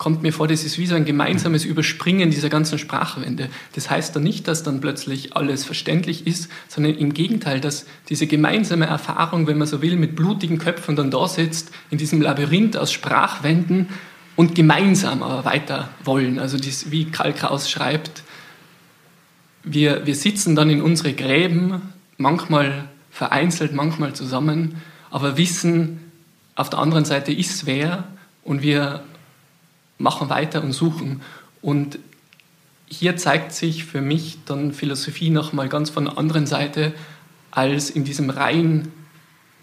kommt 0.00 0.22
mir 0.22 0.32
vor, 0.32 0.48
das 0.48 0.64
ist 0.64 0.78
wie 0.78 0.86
so 0.86 0.94
ein 0.94 1.04
gemeinsames 1.04 1.66
Überspringen 1.66 2.30
dieser 2.30 2.48
ganzen 2.48 2.78
Sprachwände. 2.78 3.50
Das 3.74 3.90
heißt 3.90 4.16
dann 4.16 4.22
nicht, 4.22 4.48
dass 4.48 4.62
dann 4.62 4.80
plötzlich 4.80 5.36
alles 5.36 5.64
verständlich 5.64 6.26
ist, 6.26 6.50
sondern 6.68 6.94
im 6.94 7.12
Gegenteil, 7.12 7.60
dass 7.60 7.84
diese 8.08 8.26
gemeinsame 8.26 8.86
Erfahrung, 8.86 9.46
wenn 9.46 9.58
man 9.58 9.66
so 9.66 9.82
will, 9.82 9.96
mit 9.96 10.16
blutigen 10.16 10.58
Köpfen 10.58 10.96
dann 10.96 11.10
da 11.10 11.28
sitzt, 11.28 11.70
in 11.90 11.98
diesem 11.98 12.22
Labyrinth 12.22 12.78
aus 12.78 12.92
Sprachwänden 12.92 13.88
und 14.36 14.54
gemeinsam 14.54 15.22
aber 15.22 15.44
weiter 15.44 15.90
wollen. 16.02 16.38
Also 16.38 16.56
dies, 16.56 16.90
wie 16.90 17.06
Karl 17.10 17.34
Kraus 17.34 17.70
schreibt, 17.70 18.22
wir, 19.64 20.06
wir 20.06 20.14
sitzen 20.14 20.56
dann 20.56 20.70
in 20.70 20.80
unsere 20.80 21.12
Gräben, 21.12 21.82
manchmal 22.16 22.88
vereinzelt, 23.10 23.74
manchmal 23.74 24.14
zusammen, 24.14 24.76
aber 25.10 25.36
wissen, 25.36 26.09
auf 26.60 26.68
der 26.68 26.78
anderen 26.78 27.06
Seite 27.06 27.32
ist 27.32 27.64
wer 27.64 28.04
und 28.44 28.60
wir 28.60 29.02
machen 29.96 30.28
weiter 30.28 30.62
und 30.62 30.72
suchen. 30.72 31.22
Und 31.62 31.98
hier 32.86 33.16
zeigt 33.16 33.52
sich 33.52 33.86
für 33.86 34.02
mich 34.02 34.38
dann 34.44 34.74
Philosophie 34.74 35.30
nochmal 35.30 35.70
ganz 35.70 35.88
von 35.88 36.04
der 36.04 36.18
anderen 36.18 36.46
Seite 36.46 36.92
als 37.50 37.88
in 37.88 38.04
diesem 38.04 38.28
rein 38.28 38.88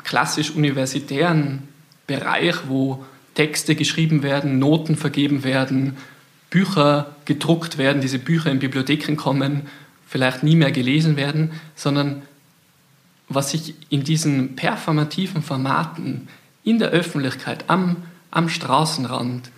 klassisch 0.04 0.50
universitären 0.50 1.68
Bereich, 2.08 2.56
wo 2.68 3.06
Texte 3.36 3.76
geschrieben 3.76 4.24
werden, 4.24 4.58
Noten 4.58 4.96
vergeben 4.96 5.44
werden, 5.44 5.98
Bücher 6.50 7.16
gedruckt 7.26 7.78
werden, 7.78 8.02
diese 8.02 8.18
Bücher 8.18 8.50
in 8.50 8.58
Bibliotheken 8.58 9.18
kommen, 9.18 9.68
vielleicht 10.08 10.42
nie 10.42 10.56
mehr 10.56 10.72
gelesen 10.72 11.16
werden, 11.16 11.52
sondern 11.76 12.24
was 13.30 13.52
sich 13.52 13.76
in 13.90 14.04
diesen 14.04 14.56
performativen 14.56 15.44
Formaten 15.44 16.28
in 16.68 16.80
der 16.80 16.90
Öffentlichkeit, 16.90 17.64
am, 17.70 17.96
am 18.30 18.50
Straßenrand, 18.50 19.52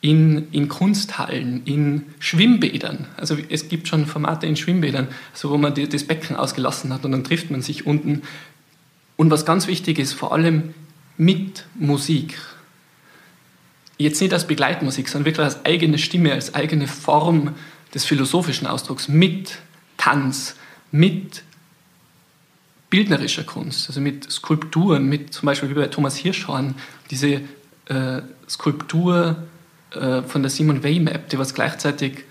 in, 0.00 0.48
in 0.52 0.68
Kunsthallen, 0.68 1.64
in 1.64 2.06
Schwimmbädern. 2.20 3.06
Also 3.16 3.36
es 3.48 3.68
gibt 3.68 3.88
schon 3.88 4.06
Formate 4.06 4.46
in 4.46 4.54
Schwimmbädern, 4.54 5.08
also 5.32 5.50
wo 5.50 5.58
man 5.58 5.74
die, 5.74 5.88
das 5.88 6.04
Becken 6.04 6.36
ausgelassen 6.36 6.92
hat 6.92 7.04
und 7.04 7.10
dann 7.10 7.24
trifft 7.24 7.50
man 7.50 7.62
sich 7.62 7.84
unten. 7.84 8.22
Und 9.16 9.32
was 9.32 9.44
ganz 9.44 9.66
wichtig 9.66 9.98
ist, 9.98 10.12
vor 10.12 10.32
allem 10.32 10.72
mit 11.16 11.64
Musik. 11.74 12.38
Jetzt 13.98 14.20
nicht 14.20 14.32
als 14.32 14.46
Begleitmusik, 14.46 15.08
sondern 15.08 15.26
wirklich 15.26 15.44
als 15.44 15.64
eigene 15.64 15.98
Stimme, 15.98 16.32
als 16.32 16.54
eigene 16.54 16.86
Form 16.86 17.56
des 17.92 18.04
philosophischen 18.04 18.68
Ausdrucks, 18.68 19.08
mit 19.08 19.58
Tanz, 19.96 20.54
mit 20.92 21.42
bildnerischer 22.92 23.44
Kunst, 23.44 23.88
also 23.88 24.02
mit 24.02 24.30
Skulpturen, 24.30 25.08
mit 25.08 25.32
zum 25.32 25.46
Beispiel 25.46 25.70
wie 25.70 25.74
bei 25.74 25.86
Thomas 25.86 26.14
Hirschhorn, 26.14 26.74
diese 27.10 27.40
äh, 27.86 28.20
Skulptur 28.46 29.44
äh, 29.92 30.20
von 30.20 30.42
der 30.42 30.50
Simon 30.50 30.84
Weil 30.84 31.00
Map, 31.00 31.30
die 31.30 31.38
was 31.38 31.54
gleichzeitig 31.54 32.24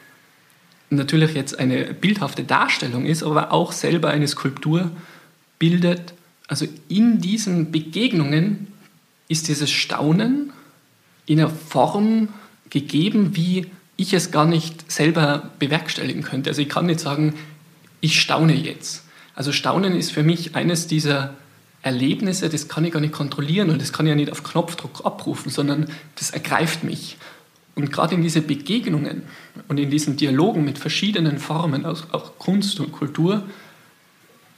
natürlich 0.91 1.34
jetzt 1.34 1.58
eine 1.58 1.95
bildhafte 1.95 2.43
Darstellung 2.43 3.08
ist, 3.08 3.24
aber 3.24 3.52
auch 3.52 3.71
selber 3.71 4.12
eine 4.12 4.28
Skulptur 4.28 4.91
bildet. 5.58 6.13
Also 6.47 6.67
in 6.88 7.19
diesen 7.19 7.71
Begegnungen 7.71 8.67
ist 9.28 9.47
dieses 9.47 9.71
Staunen 9.71 10.54
in 11.26 11.39
einer 11.39 11.50
Form 11.50 12.30
gegeben, 12.69 13.36
wie 13.36 13.65
ich 13.97 14.13
es 14.13 14.30
gar 14.30 14.45
nicht 14.45 14.91
selber 14.91 15.50
bewerkstelligen 15.58 16.21
könnte. 16.21 16.52
Also 16.52 16.62
ich 16.62 16.69
kann 16.69 16.86
nicht 16.86 17.00
sagen, 17.00 17.34
ich 18.00 18.21
staune 18.21 18.54
jetzt, 18.54 19.06
also 19.36 19.52
Staunen 19.52 19.96
ist 19.96 20.12
für 20.12 20.24
mich 20.24 20.56
eines 20.56 20.88
dieser 20.88 21.36
Erlebnisse, 21.82 22.50
das 22.50 22.67
kann 22.67 22.86
ich 22.86 22.91
gar 22.91 23.00
nicht 23.00 23.13
kontrollieren 23.13 23.70
und 23.70 23.82
das 23.82 23.91
kann 23.91 24.06
ich 24.06 24.12
ja 24.12 24.15
nicht 24.15 24.32
auf 24.32 24.44
Knopfdruck 24.44 25.06
abrufen, 25.06 25.50
sondern 25.50 25.88
das 26.15 26.30
ergreift 26.32 26.84
mich. 26.84 27.17
Und 27.74 27.91
gerade 27.91 28.15
in 28.15 28.22
diese 28.22 28.41
Begegnungen 28.41 29.24
und 29.67 29.80
in 29.80 29.89
diesen 29.89 30.17
Dialogen 30.17 30.63
mit 30.63 30.78
verschiedenen 30.78 31.39
Formen, 31.39 31.86
auch 31.86 32.38
Kunst 32.38 32.80
und 32.80 32.91
Kultur, 32.91 33.44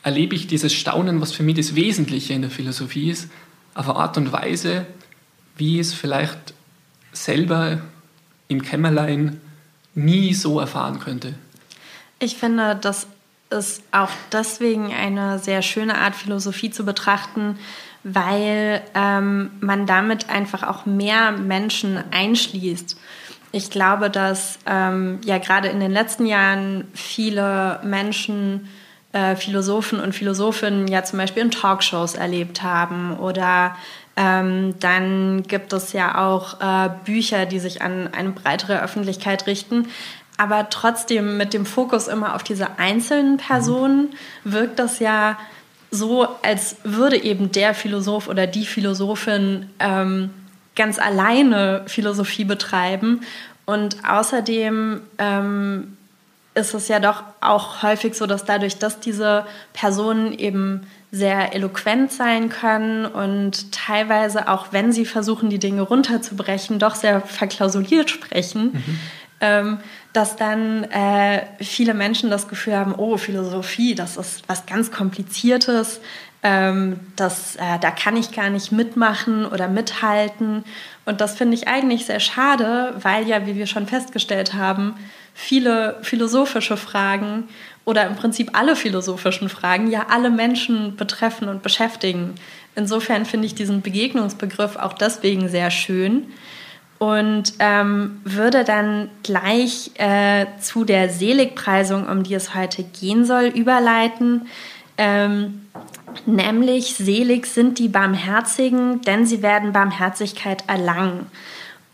erlebe 0.01 0.35
ich 0.35 0.47
dieses 0.47 0.73
Staunen, 0.73 1.21
was 1.21 1.31
für 1.31 1.43
mich 1.43 1.55
das 1.55 1.75
Wesentliche 1.75 2.33
in 2.33 2.41
der 2.41 2.51
Philosophie 2.51 3.09
ist, 3.09 3.29
auf 3.73 3.89
eine 3.89 3.99
Art 3.99 4.17
und 4.17 4.31
Weise, 4.33 4.85
wie 5.55 5.79
es 5.79 5.93
vielleicht 5.93 6.53
selber 7.13 7.81
im 8.47 8.61
Kämmerlein 8.61 9.39
nie 9.95 10.33
so 10.33 10.59
erfahren 10.59 10.99
könnte. 10.99 11.35
Ich 12.19 12.35
finde, 12.35 12.75
das 12.75 13.07
ist 13.53 13.83
auch 13.91 14.09
deswegen 14.31 14.93
eine 14.93 15.39
sehr 15.39 15.61
schöne 15.61 15.97
Art, 15.97 16.15
Philosophie 16.15 16.71
zu 16.71 16.85
betrachten, 16.85 17.57
weil 18.03 18.81
ähm, 18.95 19.51
man 19.61 19.85
damit 19.85 20.29
einfach 20.29 20.63
auch 20.63 20.85
mehr 20.85 21.31
Menschen 21.31 22.03
einschließt. 22.11 22.97
Ich 23.51 23.69
glaube, 23.69 24.09
dass 24.09 24.59
ähm, 24.65 25.21
ja 25.23 25.37
gerade 25.37 25.69
in 25.69 25.79
den 25.79 25.91
letzten 25.91 26.25
Jahren 26.25 26.87
viele 26.93 27.79
Menschen, 27.83 28.67
äh, 29.13 29.35
Philosophen 29.35 29.99
und 29.99 30.13
Philosophinnen 30.13 30.87
ja 30.87 31.03
zum 31.03 31.19
Beispiel 31.19 31.43
in 31.43 31.51
Talkshows 31.51 32.15
erlebt 32.15 32.63
haben 32.63 33.15
oder 33.17 33.75
ähm, 34.15 34.75
dann 34.79 35.43
gibt 35.43 35.73
es 35.73 35.93
ja 35.93 36.23
auch 36.27 36.59
äh, 36.61 36.89
Bücher, 37.05 37.45
die 37.45 37.59
sich 37.59 37.81
an 37.81 38.09
eine 38.13 38.31
breitere 38.31 38.81
Öffentlichkeit 38.81 39.47
richten 39.47 39.87
aber 40.43 40.69
trotzdem 40.69 41.37
mit 41.37 41.53
dem 41.53 41.65
Fokus 41.65 42.09
immer 42.09 42.35
auf 42.35 42.43
diese 42.43 42.77
einzelnen 42.77 43.37
Personen 43.37 44.09
wirkt 44.43 44.77
das 44.77 44.99
ja 44.99 45.37
so, 45.89 46.27
als 46.41 46.75
würde 46.83 47.23
eben 47.23 47.53
der 47.53 47.73
Philosoph 47.73 48.27
oder 48.27 48.45
die 48.45 48.65
Philosophin 48.65 49.69
ähm, 49.79 50.31
ganz 50.75 50.99
alleine 50.99 51.83
Philosophie 51.85 52.43
betreiben. 52.43 53.21
Und 53.65 53.95
außerdem 54.05 54.99
ähm, 55.17 55.97
ist 56.55 56.73
es 56.73 56.89
ja 56.89 56.99
doch 56.99 57.23
auch 57.39 57.81
häufig 57.81 58.15
so, 58.15 58.25
dass 58.25 58.43
dadurch, 58.43 58.79
dass 58.79 58.99
diese 58.99 59.45
Personen 59.71 60.37
eben 60.37 60.87
sehr 61.13 61.53
eloquent 61.55 62.11
sein 62.11 62.49
können 62.49 63.05
und 63.05 63.71
teilweise 63.71 64.49
auch, 64.49 64.73
wenn 64.73 64.91
sie 64.91 65.05
versuchen, 65.05 65.49
die 65.49 65.59
Dinge 65.59 65.83
runterzubrechen, 65.83 66.79
doch 66.79 66.95
sehr 66.95 67.21
verklausuliert 67.21 68.09
sprechen. 68.09 68.71
Mhm 68.73 68.99
ähm, 69.43 69.79
dass 70.13 70.37
dann 70.37 70.85
äh, 70.85 71.41
viele 71.59 71.93
Menschen 71.93 72.29
das 72.29 72.47
Gefühl 72.47 72.77
haben, 72.77 72.95
oh, 72.95 73.17
Philosophie, 73.17 73.93
das 73.93 74.15
ist 74.15 74.43
was 74.47 74.65
ganz 74.65 74.89
Kompliziertes, 74.89 75.99
ähm, 76.43 77.01
das, 77.17 77.57
äh, 77.57 77.77
da 77.81 77.91
kann 77.91 78.15
ich 78.15 78.31
gar 78.31 78.49
nicht 78.49 78.71
mitmachen 78.71 79.45
oder 79.45 79.67
mithalten. 79.67 80.63
Und 81.03 81.19
das 81.19 81.35
finde 81.35 81.55
ich 81.55 81.67
eigentlich 81.67 82.05
sehr 82.05 82.21
schade, 82.21 82.93
weil 83.01 83.27
ja, 83.27 83.45
wie 83.45 83.55
wir 83.55 83.67
schon 83.67 83.85
festgestellt 83.85 84.53
haben, 84.53 84.95
viele 85.33 85.97
philosophische 86.03 86.77
Fragen 86.77 87.49
oder 87.83 88.07
im 88.07 88.15
Prinzip 88.15 88.51
alle 88.57 88.77
philosophischen 88.77 89.49
Fragen 89.49 89.91
ja 89.91 90.05
alle 90.09 90.29
Menschen 90.29 90.95
betreffen 90.95 91.49
und 91.49 91.63
beschäftigen. 91.63 92.35
Insofern 92.75 93.25
finde 93.25 93.47
ich 93.47 93.55
diesen 93.55 93.81
Begegnungsbegriff 93.81 94.77
auch 94.77 94.93
deswegen 94.93 95.49
sehr 95.49 95.69
schön. 95.69 96.31
Und 97.03 97.55
ähm, 97.59 98.21
würde 98.23 98.63
dann 98.63 99.09
gleich 99.23 99.91
äh, 99.95 100.45
zu 100.61 100.85
der 100.85 101.09
Seligpreisung, 101.09 102.07
um 102.07 102.23
die 102.23 102.33
es 102.33 102.55
heute 102.55 102.81
gehen 102.81 103.25
soll, 103.25 103.47
überleiten. 103.47 104.47
Ähm, 104.97 105.65
nämlich 106.25 106.95
selig 106.95 107.47
sind 107.47 107.77
die 107.79 107.89
Barmherzigen, 107.89 109.01
denn 109.01 109.25
sie 109.25 109.41
werden 109.41 109.73
Barmherzigkeit 109.73 110.63
erlangen. 110.67 111.25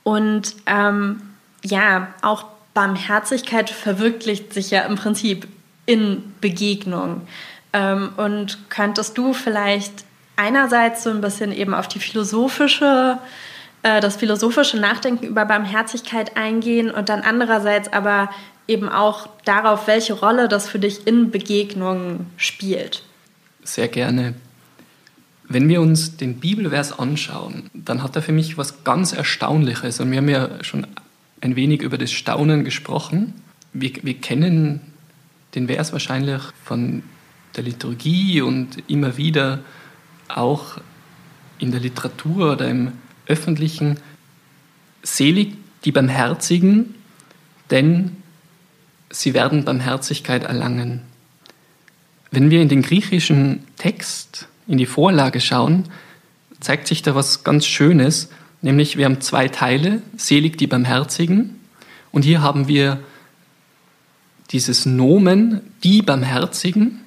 Und 0.04 0.56
ähm, 0.68 1.22
ja, 1.66 2.10
auch 2.22 2.46
Barmherzigkeit 2.76 3.72
verwirklicht 3.72 4.54
sich 4.54 4.70
ja 4.70 4.82
im 4.82 4.96
Prinzip 4.96 5.48
in 5.88 6.36
Begegnung. 6.40 7.22
Ähm, 7.74 8.12
und 8.16 8.70
könntest 8.70 9.18
du 9.18 9.34
vielleicht 9.34 10.06
einerseits 10.36 11.02
so 11.02 11.10
ein 11.10 11.22
bisschen 11.22 11.52
eben 11.52 11.74
auf 11.74 11.88
die 11.88 12.00
philosophische 12.00 13.18
äh, 13.18 13.49
das 13.82 14.18
philosophische 14.18 14.78
Nachdenken 14.78 15.26
über 15.26 15.46
Barmherzigkeit 15.46 16.36
eingehen 16.36 16.92
und 16.92 17.10
dann 17.10 17.22
andererseits 17.22 17.92
aber 17.94 18.30
eben 18.68 18.90
auch 18.90 19.30
darauf, 19.46 19.88
welche 19.88 20.14
Rolle 20.14 20.48
das 20.48 20.68
für 20.68 20.80
dich 20.80 21.08
in 21.08 21.32
Begegnungen 21.32 22.28
spielt. 22.38 23.04
Sehr 23.64 23.88
gerne. 23.88 24.36
Wenn 25.48 25.68
wir 25.68 25.82
uns 25.82 26.18
den 26.18 26.40
Bibelvers 26.40 26.98
anschauen, 26.98 27.72
dann 27.74 28.04
hat 28.04 28.16
er 28.16 28.22
für 28.22 28.32
mich 28.32 28.58
was 28.58 28.84
ganz 28.84 29.14
Erstaunliches. 29.14 30.00
Und 30.00 30.12
wir 30.12 30.20
haben 30.20 30.30
ja 30.30 30.64
schon 30.64 30.86
ein 31.42 31.56
wenig 31.56 31.82
über 31.82 31.98
das 31.98 32.12
Staunen 32.12 32.64
gesprochen. 32.64 33.34
Wir, 33.74 33.92
wir 34.04 34.14
kennen 34.16 34.82
den 35.56 35.68
Vers 35.68 35.92
wahrscheinlich 35.92 36.42
von 36.64 37.02
der 37.56 37.64
Liturgie 37.64 38.42
und 38.42 38.84
immer 38.88 39.18
wieder 39.18 39.60
auch 40.28 40.78
in 41.58 41.72
der 41.72 41.80
Literatur 41.80 42.54
oder 42.54 42.68
im 42.68 42.92
öffentlichen, 43.30 43.98
selig 45.02 45.56
die 45.86 45.94
Barmherzigen, 45.94 46.96
denn 47.72 48.18
sie 49.10 49.34
werden 49.34 49.64
Barmherzigkeit 49.64 50.44
erlangen. 50.44 51.04
Wenn 52.32 52.52
wir 52.52 52.62
in 52.62 52.70
den 52.70 52.82
griechischen 52.82 53.64
Text, 53.78 54.48
in 54.68 54.78
die 54.78 54.86
Vorlage 54.86 55.40
schauen, 55.40 55.86
zeigt 56.60 56.88
sich 56.88 57.02
da 57.02 57.16
was 57.16 57.44
ganz 57.44 57.66
Schönes, 57.66 58.30
nämlich 58.62 58.98
wir 58.98 59.06
haben 59.06 59.22
zwei 59.22 59.48
Teile, 59.48 60.02
selig 60.18 60.58
die 60.58 60.68
Barmherzigen, 60.68 61.56
und 62.12 62.24
hier 62.24 62.42
haben 62.42 62.68
wir 62.68 63.00
dieses 64.52 64.86
Nomen, 64.86 65.62
die 65.84 66.02
Barmherzigen, 66.02 67.02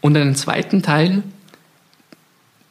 und 0.00 0.16
einen 0.16 0.34
zweiten 0.34 0.82
Teil, 0.82 1.22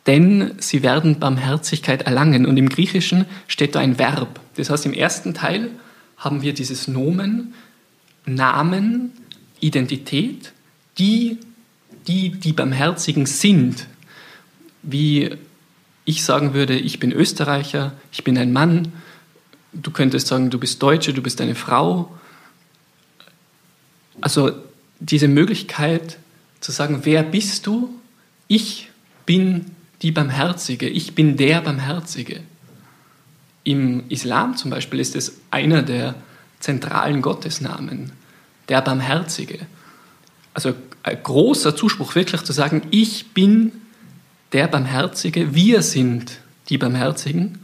denn 0.06 0.54
sie 0.60 0.84
werden 0.84 1.20
Barmherzigkeit 1.20 2.04
erlangen. 2.04 2.46
Und 2.46 2.58
im 2.58 2.70
Griechischen 2.70 3.26
steht 3.48 3.76
da 3.76 3.80
ein 3.80 3.98
Verb. 3.98 4.40
Das 4.56 4.70
heißt, 4.70 4.86
im 4.86 4.94
ersten 4.94 5.34
Teil 5.34 5.72
haben 6.18 6.42
wir 6.42 6.54
dieses 6.54 6.88
Nomen, 6.88 7.54
Namen, 8.26 9.12
Identität, 9.60 10.52
die, 10.98 11.38
die 12.08 12.30
die 12.30 12.54
Barmherzigen 12.54 13.26
sind. 13.26 13.88
Wie 14.82 15.32
ich 16.06 16.24
sagen 16.24 16.54
würde, 16.54 16.78
ich 16.78 17.00
bin 17.00 17.12
Österreicher, 17.12 17.94
ich 18.12 18.24
bin 18.24 18.38
ein 18.38 18.52
Mann. 18.52 18.92
Du 19.72 19.92
könntest 19.92 20.28
sagen, 20.28 20.50
du 20.50 20.60
bist 20.60 20.84
Deutsche, 20.84 21.14
du 21.14 21.22
bist 21.22 21.40
eine 21.40 21.56
Frau. 21.56 22.12
Also 24.22 24.52
diese 25.00 25.28
Möglichkeit 25.28 26.18
zu 26.60 26.72
sagen, 26.72 27.02
wer 27.04 27.24
bist 27.24 27.66
du? 27.68 27.90
Ich 28.48 28.90
bin 29.26 29.66
die 30.04 30.12
Barmherzige, 30.12 30.88
ich 30.88 31.16
bin 31.16 31.38
der 31.38 31.62
Barmherzige. 31.62 32.42
Im 33.64 34.04
Islam 34.10 34.58
zum 34.58 34.70
Beispiel 34.70 35.00
ist 35.00 35.16
es 35.16 35.40
einer 35.50 35.82
der 35.82 36.16
zentralen 36.60 37.22
Gottesnamen, 37.22 38.12
der 38.68 38.82
Barmherzige. 38.82 39.60
Also 40.54 40.74
ein 41.04 41.24
großer 41.24 41.76
Zuspruch 41.76 42.16
wirklich 42.16 42.42
zu 42.42 42.52
sagen, 42.52 42.84
ich 42.92 43.32
bin 43.34 43.72
der 44.52 44.68
Barmherzige, 44.68 45.56
wir 45.56 45.82
sind 45.82 46.40
die 46.68 46.78
Barmherzigen. 46.78 47.60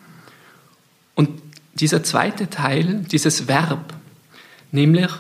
Und 1.16 1.30
dieser 1.74 2.04
zweite 2.04 2.50
Teil, 2.50 3.06
dieses 3.12 3.50
Verb, 3.50 3.94
nämlich 4.72 5.12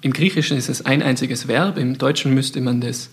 im 0.00 0.14
Griechischen 0.14 0.56
ist 0.56 0.70
es 0.70 0.86
ein 0.86 1.02
einziges 1.02 1.48
Verb, 1.48 1.76
im 1.76 1.98
Deutschen 1.98 2.32
müsste 2.32 2.62
man 2.62 2.80
das 2.80 3.10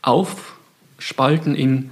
auf 0.00 0.56
spalten 1.02 1.54
in 1.54 1.90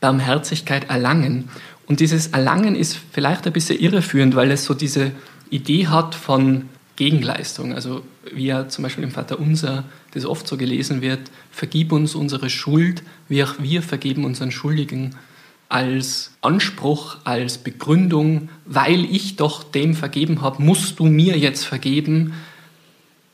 Barmherzigkeit 0.00 0.88
erlangen. 0.88 1.48
Und 1.86 2.00
dieses 2.00 2.28
Erlangen 2.28 2.76
ist 2.76 2.98
vielleicht 3.12 3.46
ein 3.46 3.52
bisschen 3.52 3.78
irreführend, 3.78 4.36
weil 4.36 4.50
es 4.50 4.64
so 4.64 4.74
diese 4.74 5.12
Idee 5.50 5.88
hat 5.88 6.14
von 6.14 6.68
Gegenleistung. 6.96 7.72
Also 7.72 8.02
wie 8.32 8.46
ja 8.46 8.68
zum 8.68 8.82
Beispiel 8.82 9.04
im 9.04 9.10
Vater 9.10 9.38
Unser 9.38 9.84
das 10.12 10.24
oft 10.24 10.46
so 10.46 10.56
gelesen 10.56 11.00
wird, 11.00 11.20
vergib 11.50 11.92
uns 11.92 12.14
unsere 12.14 12.50
Schuld, 12.50 13.02
wie 13.28 13.42
auch 13.42 13.54
wir 13.58 13.82
vergeben 13.82 14.24
unseren 14.24 14.50
Schuldigen, 14.50 15.14
als 15.68 16.32
Anspruch, 16.40 17.18
als 17.24 17.58
Begründung, 17.58 18.48
weil 18.64 19.04
ich 19.04 19.36
doch 19.36 19.64
dem 19.64 19.94
vergeben 19.94 20.40
habe, 20.40 20.62
musst 20.62 20.98
du 20.98 21.04
mir 21.04 21.36
jetzt 21.36 21.64
vergeben 21.64 22.34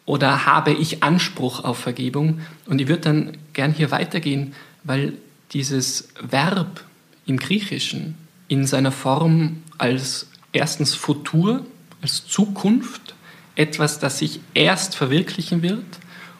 oder 0.05 0.45
habe 0.45 0.73
ich 0.73 1.03
Anspruch 1.03 1.63
auf 1.63 1.79
Vergebung. 1.79 2.41
Und 2.67 2.81
ich 2.81 2.89
würde 2.89 3.03
dann 3.03 3.37
gern 3.53 3.73
hier 3.73 3.91
weitergehen, 3.91 4.53
weil 4.85 5.15
dieses 5.53 6.09
Verb 6.21 6.85
im 7.27 7.39
Griechischen 7.39 8.15
in 8.49 8.67
seiner 8.67 8.93
Form 8.93 9.63
als 9.79 10.29
erstens 10.53 10.95
Futur, 10.95 11.65
als 12.03 12.27
Zukunft, 12.27 13.15
etwas, 13.57 13.99
das 13.99 14.19
sich 14.19 14.41
erst 14.53 14.95
verwirklichen 14.95 15.63
wird, 15.63 15.85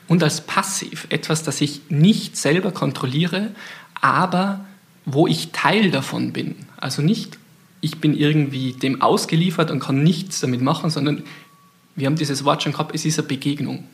und 0.07 0.23
als 0.23 0.43
Passiv, 0.43 1.07
etwas, 1.09 1.43
das 1.43 1.61
ich 1.61 1.81
nicht 1.89 2.37
selber 2.37 2.73
kontrolliere, 2.73 3.55
aber 4.01 4.65
wo 5.07 5.27
ich 5.27 5.51
Teil 5.53 5.91
davon 5.91 6.33
bin. 6.33 6.57
Also 6.77 7.03
nicht, 7.03 7.39
ich 7.81 8.01
bin 8.01 8.17
irgendwie 8.17 8.73
dem 8.73 9.03
ausgeliefert 9.03 9.71
und 9.71 9.81
kann 9.81 10.03
nichts 10.03 10.41
damit 10.41 10.61
machen, 10.61 10.91
sondern 10.91 11.23
wir 11.97 12.07
haben 12.07 12.17
dieses 12.17 12.45
Wort 12.45 12.63
schon 12.63 12.73
gehabt, 12.73 12.95
es 12.95 13.05
ist 13.05 13.19
eine 13.19 13.29
Begegnung. 13.29 13.85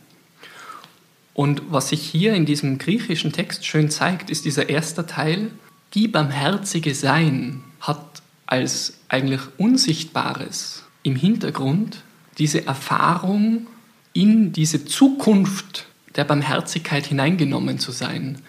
Und 1.40 1.62
was 1.70 1.88
sich 1.88 2.03
hier 2.03 2.35
in 2.35 2.44
diesem 2.44 2.76
griechischen 2.76 3.33
Text 3.33 3.64
schön 3.64 3.88
zeigt, 3.88 4.29
ist 4.29 4.44
dieser 4.44 4.68
erste 4.68 5.07
Teil, 5.07 5.50
die 5.94 6.07
barmherzige 6.07 6.94
Sein 6.94 7.64
hat 7.81 8.20
als 8.44 8.98
eigentlich 9.09 9.40
Unsichtbares 9.57 10.85
im 11.03 11.16
Hintergrund 11.16 12.03
diese 12.37 12.66
Erfahrung 12.66 13.68
in 14.12 14.53
diese 14.53 14.85
Zukunft 14.85 15.87
der 16.14 16.24
Barmherzigkeit 16.24 17.07
hineingenommen 17.07 17.79
zu 17.79 17.90
sein. 17.90 18.42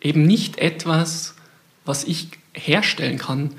Eben 0.00 0.22
nicht 0.22 0.58
etwas, 0.58 1.34
was 1.84 2.04
ich 2.04 2.28
herstellen 2.54 3.18
kann. 3.18 3.50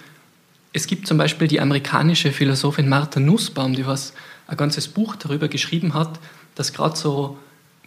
Es 0.71 0.87
gibt 0.87 1.05
zum 1.05 1.17
Beispiel 1.17 1.49
die 1.49 1.59
amerikanische 1.59 2.31
Philosophin 2.31 2.87
Martha 2.87 3.19
Nussbaum, 3.19 3.73
die 3.73 3.85
was 3.85 4.13
ein 4.47 4.55
ganzes 4.55 4.87
Buch 4.87 5.17
darüber 5.17 5.49
geschrieben 5.49 5.93
hat, 5.95 6.17
dass 6.55 6.71
gerade 6.71 6.95
so 6.95 7.37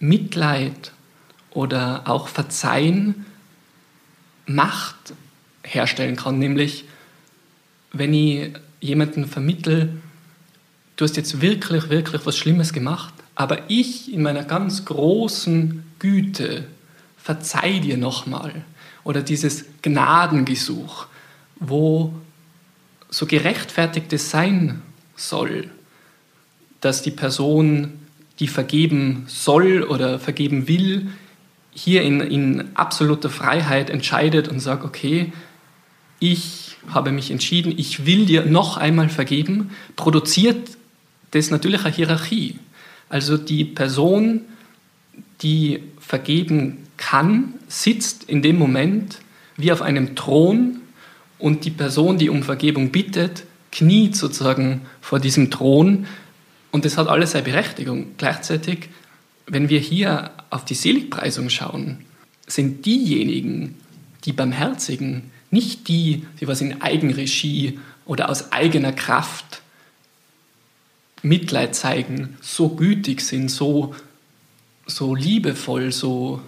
Mitleid 0.03 0.91
oder 1.51 2.03
auch 2.05 2.27
Verzeihen 2.27 3.25
Macht 4.45 5.13
herstellen 5.63 6.17
kann. 6.17 6.37
Nämlich, 6.37 6.83
wenn 7.93 8.13
ich 8.13 8.51
jemanden 8.81 9.25
vermittel, 9.25 10.01
du 10.97 11.05
hast 11.05 11.15
jetzt 11.15 11.39
wirklich, 11.39 11.89
wirklich 11.89 12.25
was 12.25 12.37
Schlimmes 12.37 12.73
gemacht, 12.73 13.13
aber 13.35 13.69
ich 13.69 14.11
in 14.11 14.21
meiner 14.21 14.43
ganz 14.43 14.83
großen 14.83 15.85
Güte 15.99 16.65
verzeih 17.17 17.79
dir 17.79 17.95
nochmal. 17.95 18.65
Oder 19.05 19.21
dieses 19.21 19.63
Gnadengesuch, 19.81 21.07
wo 21.61 22.13
so 23.09 23.25
gerechtfertigtes 23.25 24.29
sein 24.29 24.81
soll, 25.15 25.69
dass 26.81 27.01
die 27.01 27.11
Person 27.11 28.02
die 28.39 28.47
vergeben 28.47 29.23
soll 29.27 29.83
oder 29.83 30.19
vergeben 30.19 30.67
will, 30.67 31.07
hier 31.71 32.03
in, 32.03 32.19
in 32.21 32.75
absoluter 32.75 33.29
Freiheit 33.29 33.89
entscheidet 33.89 34.47
und 34.47 34.59
sagt, 34.59 34.83
okay, 34.83 35.33
ich 36.19 36.77
habe 36.87 37.11
mich 37.11 37.31
entschieden, 37.31 37.73
ich 37.75 38.05
will 38.05 38.25
dir 38.25 38.45
noch 38.45 38.77
einmal 38.77 39.09
vergeben, 39.09 39.71
produziert 39.95 40.77
das 41.31 41.49
natürlich 41.49 41.83
eine 41.85 41.93
Hierarchie. 41.93 42.59
Also 43.09 43.37
die 43.37 43.65
Person, 43.65 44.41
die 45.41 45.83
vergeben 45.99 46.79
kann, 46.97 47.55
sitzt 47.67 48.23
in 48.25 48.41
dem 48.41 48.57
Moment 48.57 49.19
wie 49.57 49.71
auf 49.71 49.81
einem 49.81 50.15
Thron 50.15 50.81
und 51.39 51.65
die 51.65 51.71
Person, 51.71 52.17
die 52.17 52.29
um 52.29 52.43
Vergebung 52.43 52.91
bittet, 52.91 53.43
kniet 53.71 54.15
sozusagen 54.15 54.81
vor 55.01 55.19
diesem 55.19 55.51
Thron 55.51 56.05
und 56.73 56.85
das 56.85 56.97
hat 56.97 57.07
alles 57.07 57.31
seine 57.31 57.45
Berechtigung. 57.45 58.17
Gleichzeitig, 58.17 58.89
wenn 59.45 59.69
wir 59.69 59.79
hier 59.79 60.31
auf 60.49 60.65
die 60.65 60.73
Seligpreisung 60.73 61.49
schauen, 61.49 61.99
sind 62.47 62.87
diejenigen, 62.87 63.75
die 64.25 64.33
Barmherzigen, 64.33 65.29
nicht 65.51 65.87
die, 65.87 66.25
die 66.41 66.47
was 66.47 66.61
in 66.61 66.81
Eigenregie 66.81 67.79
oder 68.05 68.27
aus 68.27 68.51
eigener 68.51 68.91
Kraft 68.91 69.61
Mitleid 71.21 71.75
zeigen, 71.75 72.37
so 72.41 72.69
gütig 72.69 73.21
sind, 73.21 73.49
so, 73.49 73.93
so 74.87 75.13
liebevoll, 75.13 75.91
so, 75.91 76.41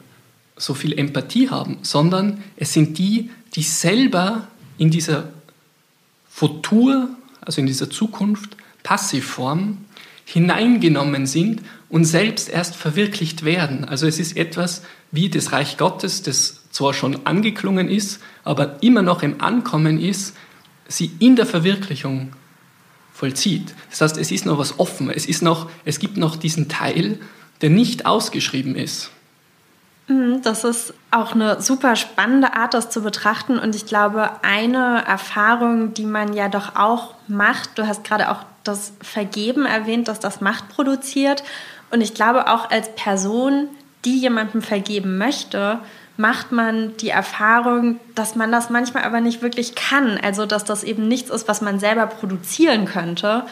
so 0.57 0.73
viel 0.73 0.97
Empathie 0.97 1.51
haben, 1.51 1.77
sondern 1.83 2.43
es 2.57 2.73
sind 2.73 2.97
die, 2.97 3.29
die 3.53 3.61
selber 3.61 4.47
in 4.79 4.89
dieser 4.89 5.29
Futur, 6.27 7.09
also 7.41 7.61
in 7.61 7.67
dieser 7.67 7.91
Zukunft, 7.91 8.57
Passivform 8.81 9.84
hineingenommen 10.25 11.27
sind 11.27 11.61
und 11.87 12.03
selbst 12.03 12.49
erst 12.49 12.75
verwirklicht 12.75 13.45
werden. 13.45 13.85
Also 13.85 14.07
es 14.07 14.19
ist 14.19 14.35
etwas 14.35 14.81
wie 15.11 15.29
das 15.29 15.51
Reich 15.51 15.77
Gottes, 15.77 16.23
das 16.23 16.63
zwar 16.71 16.93
schon 16.93 17.25
angeklungen 17.25 17.87
ist, 17.87 18.21
aber 18.43 18.81
immer 18.81 19.03
noch 19.03 19.23
im 19.23 19.39
Ankommen 19.39 19.99
ist, 19.99 20.35
sie 20.87 21.11
in 21.19 21.35
der 21.35 21.45
Verwirklichung 21.45 22.33
vollzieht. 23.13 23.73
Das 23.91 24.01
heißt, 24.01 24.17
es 24.17 24.31
ist 24.31 24.45
noch 24.45 24.57
was 24.57 24.79
offen, 24.79 25.09
es, 25.09 25.25
ist 25.25 25.41
noch, 25.41 25.69
es 25.85 25.99
gibt 25.99 26.17
noch 26.17 26.35
diesen 26.35 26.67
Teil, 26.67 27.19
der 27.61 27.69
nicht 27.69 28.05
ausgeschrieben 28.05 28.75
ist. 28.75 29.11
Mhm, 30.07 30.41
das 30.41 30.63
ist 30.63 30.93
auch 31.11 31.33
eine 31.33 31.61
super 31.61 31.95
spannende 31.95 32.55
Art, 32.55 32.73
das 32.73 32.89
zu 32.89 33.01
betrachten. 33.01 33.57
Und 33.57 33.75
ich 33.75 33.85
glaube, 33.85 34.31
eine 34.43 35.03
Erfahrung, 35.05 35.93
die 35.93 36.05
man 36.05 36.33
ja 36.33 36.49
doch 36.49 36.75
auch 36.75 37.15
macht, 37.27 37.77
du 37.77 37.87
hast 37.87 38.03
gerade 38.03 38.29
auch 38.29 38.39
das 38.67 38.93
Vergeben 39.01 39.65
erwähnt, 39.65 40.07
dass 40.07 40.19
das 40.19 40.41
Macht 40.41 40.69
produziert. 40.69 41.43
Und 41.91 42.01
ich 42.01 42.13
glaube, 42.13 42.47
auch 42.47 42.69
als 42.69 42.93
Person, 42.95 43.69
die 44.03 44.19
jemandem 44.19 44.61
vergeben 44.61 45.17
möchte, 45.17 45.79
macht 46.17 46.51
man 46.51 46.95
die 46.97 47.09
Erfahrung, 47.09 47.99
dass 48.15 48.35
man 48.35 48.51
das 48.51 48.69
manchmal 48.69 49.03
aber 49.03 49.21
nicht 49.21 49.41
wirklich 49.41 49.75
kann. 49.75 50.19
Also, 50.21 50.45
dass 50.45 50.63
das 50.63 50.83
eben 50.83 51.07
nichts 51.07 51.29
ist, 51.29 51.47
was 51.47 51.61
man 51.61 51.79
selber 51.79 52.07
produzieren 52.07 52.85
könnte 52.85 53.45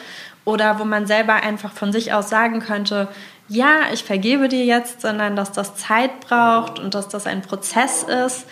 oder 0.44 0.78
wo 0.78 0.84
man 0.84 1.06
selber 1.06 1.34
einfach 1.34 1.72
von 1.72 1.92
sich 1.92 2.12
aus 2.12 2.30
sagen 2.30 2.60
könnte, 2.60 3.08
ja, 3.48 3.80
ich 3.92 4.04
vergebe 4.04 4.48
dir 4.48 4.64
jetzt, 4.64 5.02
sondern 5.02 5.36
dass 5.36 5.52
das 5.52 5.74
Zeit 5.76 6.20
braucht 6.20 6.78
und 6.78 6.94
dass 6.94 7.08
das 7.08 7.26
ein 7.26 7.42
Prozess 7.42 8.04
ist 8.04 8.46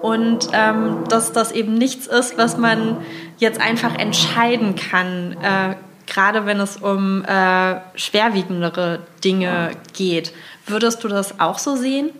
und 0.00 0.48
ähm, 0.52 1.04
dass 1.08 1.32
das 1.32 1.52
eben 1.52 1.74
nichts 1.74 2.06
ist, 2.06 2.38
was 2.38 2.56
man 2.56 2.98
jetzt 3.38 3.60
einfach 3.60 3.94
entscheiden 3.98 4.74
kann, 4.76 5.36
äh, 5.42 5.74
gerade 6.08 6.46
wenn 6.46 6.58
es 6.58 6.76
um 6.76 7.24
äh, 7.24 7.76
schwerwiegendere 7.94 9.00
Dinge 9.22 9.72
geht. 9.92 10.32
Würdest 10.66 11.04
du 11.04 11.08
das 11.08 11.38
auch 11.38 11.58
so 11.58 11.76
sehen? 11.76 12.10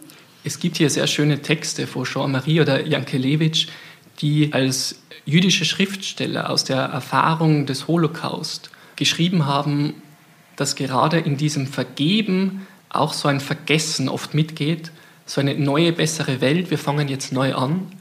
Es 0.45 0.61
gibt 0.61 0.77
hier 0.77 0.91
sehr 0.91 1.07
schöne 1.07 1.43
Texte 1.43 1.87
von 1.87 2.05
Jean-Marie 2.05 2.61
oder 2.61 2.87
Jankelewitsch, 2.87 3.69
die 4.21 4.53
als 4.53 5.03
jüdische 5.25 5.65
Schriftsteller 5.65 6.51
aus 6.51 6.65
der 6.65 6.79
Erfahrung 6.79 7.67
des 7.67 7.89
Holocaust 7.89 8.71
geschrieben 8.97 9.47
haben, 9.47 9.95
dass 10.57 10.75
gerade 10.75 11.19
in 11.19 11.37
diesem 11.37 11.67
Vergeben 11.67 12.67
auch 12.89 13.13
so 13.13 13.29
ein 13.29 13.41
Vergessen 13.41 14.09
oft 14.09 14.35
mitgeht, 14.35 14.91
so 15.27 15.41
eine 15.41 15.55
neue, 15.55 15.93
bessere 15.93 16.41
Welt, 16.41 16.71
wir 16.71 16.79
fangen 16.79 17.09
jetzt 17.09 17.33
neu 17.33 17.55
an. 17.55 17.93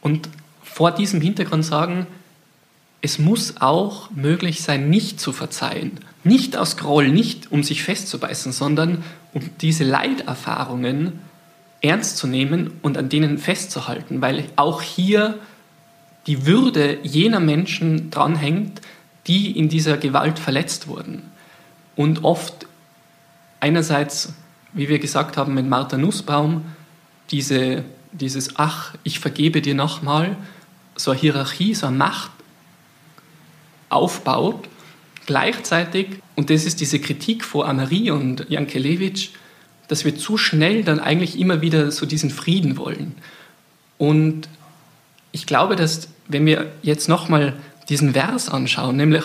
Und 0.00 0.28
vor 0.62 0.92
diesem 0.92 1.20
Hintergrund 1.20 1.64
sagen, 1.64 2.06
es 3.06 3.20
muss 3.20 3.58
auch 3.60 4.10
möglich 4.10 4.62
sein, 4.62 4.90
nicht 4.90 5.20
zu 5.20 5.32
verzeihen. 5.32 5.92
Nicht 6.24 6.56
aus 6.56 6.76
Groll, 6.76 7.08
nicht 7.08 7.52
um 7.52 7.62
sich 7.62 7.84
festzubeißen, 7.84 8.50
sondern 8.50 9.04
um 9.32 9.42
diese 9.60 9.84
Leiterfahrungen 9.84 11.20
ernst 11.80 12.16
zu 12.16 12.26
nehmen 12.26 12.72
und 12.82 12.98
an 12.98 13.08
denen 13.08 13.38
festzuhalten, 13.38 14.22
weil 14.22 14.46
auch 14.56 14.82
hier 14.82 15.38
die 16.26 16.46
Würde 16.46 16.98
jener 17.04 17.38
Menschen 17.38 18.10
dranhängt, 18.10 18.80
die 19.28 19.56
in 19.56 19.68
dieser 19.68 19.98
Gewalt 19.98 20.40
verletzt 20.40 20.88
wurden. 20.88 21.22
Und 21.94 22.24
oft 22.24 22.66
einerseits, 23.60 24.32
wie 24.72 24.88
wir 24.88 24.98
gesagt 24.98 25.36
haben 25.36 25.54
mit 25.54 25.68
Martha 25.68 25.96
Nussbaum, 25.96 26.64
diese, 27.30 27.84
dieses 28.10 28.56
Ach, 28.56 28.94
ich 29.04 29.20
vergebe 29.20 29.62
dir 29.62 29.76
nochmal, 29.76 30.36
so 30.96 31.12
eine 31.12 31.20
Hierarchie, 31.20 31.72
so 31.72 31.86
eine 31.86 31.96
Macht 31.96 32.32
aufbaut, 33.96 34.68
gleichzeitig, 35.26 36.06
und 36.36 36.50
das 36.50 36.64
ist 36.64 36.80
diese 36.80 37.00
Kritik 37.00 37.44
vor 37.44 37.68
Amari 37.68 38.10
und 38.10 38.46
Jankelewitsch, 38.48 39.30
dass 39.88 40.04
wir 40.04 40.16
zu 40.16 40.36
schnell 40.36 40.84
dann 40.84 41.00
eigentlich 41.00 41.38
immer 41.38 41.60
wieder 41.60 41.90
so 41.90 42.06
diesen 42.06 42.30
Frieden 42.30 42.76
wollen. 42.76 43.14
Und 43.98 44.48
ich 45.32 45.46
glaube, 45.46 45.76
dass 45.76 46.08
wenn 46.28 46.46
wir 46.46 46.72
jetzt 46.82 47.08
nochmal 47.08 47.54
diesen 47.88 48.12
Vers 48.12 48.48
anschauen, 48.48 48.96
nämlich, 48.96 49.24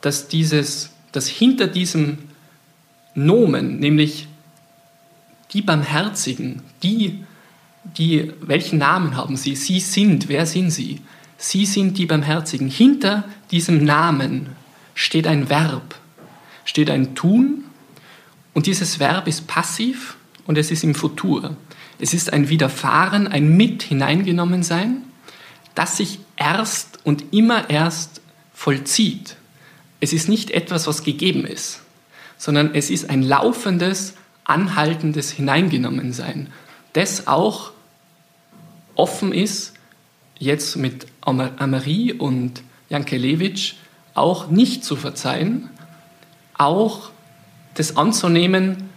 dass 0.00 0.28
dieses, 0.28 0.90
dass 1.12 1.28
hinter 1.28 1.66
diesem 1.66 2.18
Nomen, 3.14 3.78
nämlich 3.78 4.28
die 5.52 5.62
Barmherzigen, 5.62 6.62
die, 6.82 7.24
die, 7.96 8.32
welchen 8.40 8.78
Namen 8.78 9.16
haben 9.16 9.36
sie? 9.36 9.56
Sie 9.56 9.80
sind, 9.80 10.28
wer 10.28 10.46
sind 10.46 10.70
sie? 10.70 11.00
Sie 11.36 11.66
sind 11.66 11.98
die 11.98 12.06
Barmherzigen. 12.06 12.68
Hinter 12.68 13.24
diesem 13.50 13.84
Namen 13.84 14.50
steht 14.94 15.26
ein 15.26 15.48
Verb, 15.48 15.96
steht 16.64 16.90
ein 16.90 17.14
Tun 17.14 17.64
und 18.52 18.66
dieses 18.66 19.00
Verb 19.00 19.26
ist 19.26 19.46
passiv 19.46 20.16
und 20.46 20.58
es 20.58 20.70
ist 20.70 20.84
im 20.84 20.94
Futur. 20.94 21.56
Es 21.98 22.14
ist 22.14 22.32
ein 22.32 22.48
Widerfahren, 22.48 23.28
ein 23.28 23.56
Mit 23.56 23.82
hineingenommen 23.82 24.62
sein, 24.62 25.02
das 25.74 25.96
sich 25.96 26.20
erst 26.36 26.98
und 27.04 27.32
immer 27.32 27.70
erst 27.70 28.20
vollzieht. 28.52 29.36
Es 30.00 30.12
ist 30.12 30.28
nicht 30.28 30.50
etwas, 30.50 30.86
was 30.86 31.02
gegeben 31.02 31.46
ist, 31.46 31.82
sondern 32.36 32.74
es 32.74 32.90
ist 32.90 33.10
ein 33.10 33.22
laufendes, 33.22 34.14
anhaltendes 34.44 35.30
Hineingenommensein, 35.30 36.52
das 36.92 37.26
auch 37.26 37.72
offen 38.94 39.32
ist, 39.32 39.73
jetzt 40.38 40.76
mit 40.76 41.06
Amarie 41.20 42.12
und 42.12 42.62
Jankelewitsch 42.88 43.74
auch 44.14 44.48
nicht 44.48 44.84
zu 44.84 44.96
verzeihen, 44.96 45.70
auch 46.56 47.10
das 47.74 47.96
anzunehmen, 47.96 48.88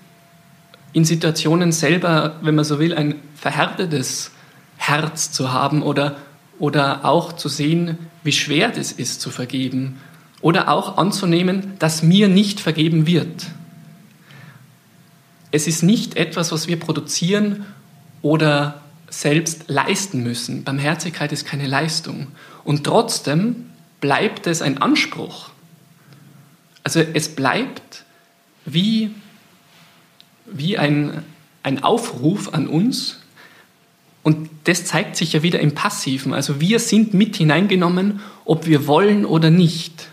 in 0.93 1.06
Situationen 1.06 1.71
selber, 1.71 2.38
wenn 2.41 2.56
man 2.56 2.65
so 2.65 2.80
will, 2.80 2.93
ein 2.93 3.15
verhärtetes 3.36 4.32
Herz 4.78 5.32
zu 5.32 5.52
haben 5.52 5.84
oder, 5.84 6.17
oder 6.60 7.06
auch 7.06 7.34
zu 7.34 7.50
sehen, 7.50 7.97
wie 8.23 8.32
schwer 8.32 8.69
das 8.69 8.91
ist 8.91 9.21
zu 9.21 9.30
vergeben 9.30 10.00
oder 10.41 10.69
auch 10.69 10.97
anzunehmen, 10.97 11.73
dass 11.80 12.04
mir 12.04 12.28
nicht 12.28 12.60
vergeben 12.60 13.08
wird. 13.08 13.47
Es 15.52 15.67
ist 15.67 15.82
nicht 15.82 16.15
etwas, 16.15 16.52
was 16.52 16.67
wir 16.67 16.80
produzieren 16.80 17.65
oder 18.21 18.82
selbst 19.10 19.65
leisten 19.67 20.24
müssen. 20.24 20.63
Barmherzigkeit 20.63 21.32
ist 21.32 21.46
keine 21.46 21.67
Leistung. 21.67 22.28
Und 22.63 22.84
trotzdem 22.84 23.67
bleibt 24.02 24.48
es 24.48 24.62
ein 24.62 24.80
Anspruch. 24.80 25.50
Also 26.84 27.02
es 27.02 27.30
bleibt 27.30 28.04
wie, 28.65 29.12
wie 30.46 30.78
ein, 30.78 31.24
ein 31.63 31.84
Aufruf 31.84 32.54
an 32.54 32.67
uns. 32.67 33.20
Und 34.24 34.50
das 34.65 34.86
zeigt 34.86 35.15
sich 35.15 35.34
ja 35.34 35.43
wieder 35.43 35.60
im 35.60 35.74
Passiven. 35.74 36.34
Also 36.34 36.60
wir 36.60 36.80
sind 36.80 37.13
mit 37.13 37.38
hineingenommen, 37.38 38.20
ob 38.43 38.65
wir 38.65 38.88
wollen 38.88 39.26
oder 39.26 39.50
nicht. 39.50 40.10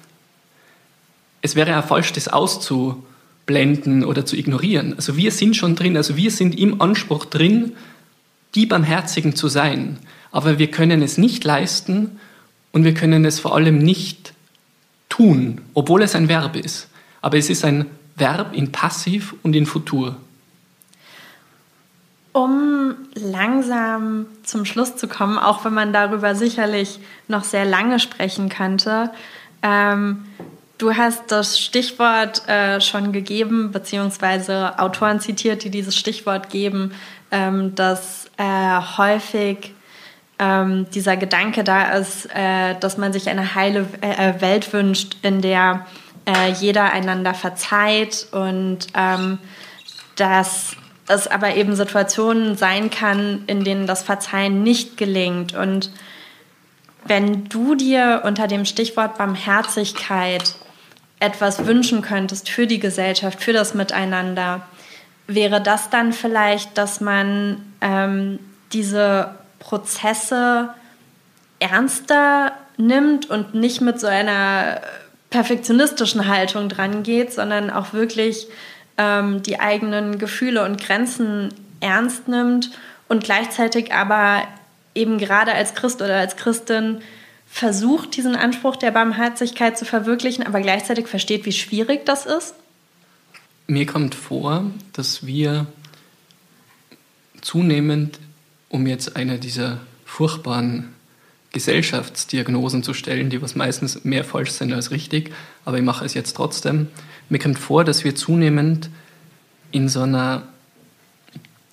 Es 1.43 1.57
wäre 1.57 1.71
ja 1.71 1.83
falsch, 1.83 2.13
das 2.13 2.29
auszublenden 2.29 4.05
oder 4.05 4.25
zu 4.25 4.37
ignorieren. 4.37 4.95
Also 4.95 5.17
wir 5.17 5.31
sind 5.33 5.57
schon 5.57 5.75
drin, 5.75 5.97
also 5.97 6.17
wir 6.17 6.31
sind 6.31 6.59
im 6.59 6.81
Anspruch 6.81 7.25
drin, 7.25 7.73
die 8.55 8.67
Barmherzigen 8.67 9.35
zu 9.37 9.49
sein. 9.49 9.99
Aber 10.31 10.59
wir 10.59 10.71
können 10.71 11.03
es 11.03 11.19
nicht 11.19 11.45
leisten 11.45 12.19
und 12.73 12.85
wir 12.85 12.95
können 12.95 13.25
es 13.25 13.41
vor 13.41 13.55
allem 13.55 13.79
nicht 13.79 14.33
tun, 15.09 15.61
obwohl 15.75 16.03
es 16.03 16.15
ein 16.15 16.29
Verb 16.29 16.57
ist. 16.57 16.89
Aber 17.21 17.39
es 17.39 17.51
ist 17.51 17.65
ein 17.65 17.87
Verb 18.17 18.55
in 18.55 18.73
Passiv 18.73 19.35
und 19.43 19.55
in 19.55 19.67
Futur. 19.67 20.17
Um 22.33 22.97
langsam 23.15 24.27
zum 24.43 24.65
Schluss 24.65 24.97
zu 24.97 25.07
kommen, 25.07 25.39
auch 25.39 25.65
wenn 25.65 25.75
man 25.75 25.93
darüber 25.93 26.35
sicherlich 26.35 26.99
noch 27.29 27.45
sehr 27.45 27.65
lange 27.65 28.01
sprechen 28.01 28.49
könnte, 28.49 29.11
ähm, 29.63 30.25
du 30.79 30.95
hast 30.95 31.31
das 31.31 31.61
Stichwort 31.61 32.47
äh, 32.49 32.81
schon 32.81 33.13
gegeben, 33.13 33.71
beziehungsweise 33.71 34.79
Autoren 34.81 35.21
zitiert, 35.21 35.63
die 35.63 35.71
dieses 35.71 35.97
Stichwort 35.97 36.51
geben, 36.51 36.93
ähm, 37.31 37.75
dass 37.77 38.24
äh, 38.37 38.81
häufig 38.97 39.75
ähm, 40.39 40.87
dieser 40.91 41.17
Gedanke 41.17 41.65
da 41.65 41.93
ist, 41.93 42.27
äh, 42.35 42.75
dass 42.81 42.99
man 42.99 43.13
sich 43.13 43.29
eine 43.29 43.55
heile 43.55 43.87
äh, 44.01 44.41
Welt 44.41 44.73
wünscht, 44.73 45.17
in 45.23 45.41
der 45.41 45.87
äh, 46.27 46.51
jeder 46.53 46.93
einander 46.93 47.35
verzeiht 47.35 48.27
und 48.33 48.87
ähm, 48.95 49.39
dass 50.17 50.77
es 51.07 51.27
aber 51.27 51.55
eben 51.57 51.77
Situationen 51.77 52.57
sein 52.57 52.91
kann, 52.91 53.45
in 53.47 53.63
denen 53.63 53.87
das 53.87 54.03
Verzeihen 54.03 54.63
nicht 54.63 54.97
gelingt. 54.97 55.55
Und 55.55 55.91
Wenn 57.05 57.45
du 57.49 57.75
dir 57.75 58.23
unter 58.25 58.47
dem 58.47 58.65
Stichwort 58.65 59.19
Barmherzigkeit 59.19 60.55
etwas 61.21 61.67
wünschen 61.67 62.01
könntest 62.03 62.49
für 62.49 62.67
die 62.67 62.81
Gesellschaft, 62.81 63.43
für 63.43 63.53
das 63.53 63.75
Miteinander, 63.75 64.63
wäre 65.27 65.61
das 65.61 65.91
dann 65.91 66.13
vielleicht, 66.13 66.77
dass 66.77 67.01
man 67.01 67.63
ähm, 67.81 68.39
diese 68.73 69.35
Prozesse 69.59 70.71
ernster 71.59 72.53
nimmt 72.77 73.31
und 73.31 73.55
nicht 73.55 73.81
mit 73.81 74.01
so 74.01 74.07
einer 74.07 74.81
perfektionistischen 75.31 76.29
Haltung 76.29 76.69
dran 76.69 77.03
geht, 77.03 77.33
sondern 77.33 77.71
auch 77.71 77.93
wirklich 77.93 78.47
ähm, 78.99 79.43
die 79.43 79.61
eigenen 79.61 80.19
Gefühle 80.19 80.65
und 80.65 80.81
Grenzen 80.81 81.53
ernst 81.81 82.29
nimmt 82.29 82.71
und 83.09 83.25
gleichzeitig 83.25 83.93
aber 83.93 84.43
eben 84.95 85.19
gerade 85.19 85.53
als 85.53 85.75
Christ 85.75 86.03
oder 86.03 86.17
als 86.17 86.37
Christin 86.37 87.01
versucht, 87.47 88.17
diesen 88.17 88.37
Anspruch 88.37 88.77
der 88.77 88.91
Barmherzigkeit 88.91 89.79
zu 89.79 89.85
verwirklichen, 89.85 90.47
aber 90.47 90.61
gleichzeitig 90.61 91.09
versteht, 91.09 91.45
wie 91.45 91.53
schwierig 91.53 92.05
das 92.07 92.27
ist? 92.27 92.55
Mir 93.67 93.87
kommt 93.87 94.15
vor, 94.15 94.71
dass 94.93 95.27
wir 95.27 95.67
zunehmend, 97.41 98.21
um 98.69 98.87
jetzt 98.87 99.17
eine 99.17 99.39
dieser 99.39 99.81
furchtbaren 100.05 100.91
Gesellschaftsdiagnosen 101.53 102.83
zu 102.83 102.93
stellen, 102.93 103.31
die 103.31 103.41
was 103.41 103.55
meistens 103.55 104.05
mehr 104.05 104.25
falsch 104.25 104.51
sind 104.51 104.73
als 104.73 104.91
richtig, 104.91 105.33
aber 105.65 105.79
ich 105.79 105.85
mache 105.85 106.05
es 106.05 106.13
jetzt 106.13 106.37
trotzdem. 106.37 106.89
Mir 107.29 107.39
kommt 107.39 107.59
vor, 107.59 107.85
dass 107.85 108.05
wir 108.05 108.15
zunehmend 108.15 108.91
in 109.71 109.89
so, 109.89 110.03
einer, 110.03 110.43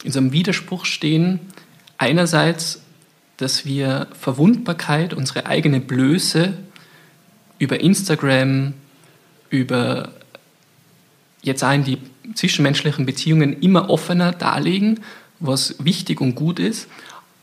in 0.03 0.11
so 0.11 0.19
einem 0.19 0.31
Widerspruch 0.31 0.85
stehen. 0.85 1.39
Einerseits, 1.97 2.81
dass 3.37 3.65
wir 3.65 4.07
Verwundbarkeit, 4.17 5.13
unsere 5.13 5.45
eigene 5.45 5.81
Blöße 5.81 6.53
über 7.57 7.79
Instagram, 7.79 8.73
über 9.49 10.13
jetzt 11.41 11.63
auch 11.63 11.73
in 11.73 11.83
die 11.83 11.97
zwischenmenschlichen 12.35 13.05
Beziehungen 13.05 13.59
immer 13.61 13.89
offener 13.89 14.31
darlegen, 14.31 14.99
was 15.39 15.75
wichtig 15.83 16.21
und 16.21 16.35
gut 16.35 16.59
ist. 16.59 16.87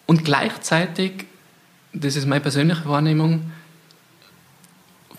Und 0.07 0.24
gleichzeitig 0.24 1.26
das 1.92 2.16
ist 2.16 2.26
meine 2.26 2.40
persönliche 2.40 2.86
Wahrnehmung, 2.86 3.51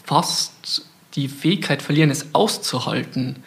fast 0.03 0.85
die 1.15 1.27
Fähigkeit 1.27 1.81
verlieren, 1.81 2.11
es 2.11 2.33
auszuhalten. 2.33 3.37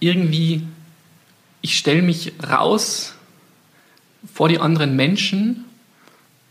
Irgendwie, 0.00 0.66
ich 1.62 1.78
stelle 1.78 2.02
mich 2.02 2.32
raus 2.42 3.14
vor 4.32 4.48
die 4.48 4.58
anderen 4.58 4.96
Menschen, 4.96 5.64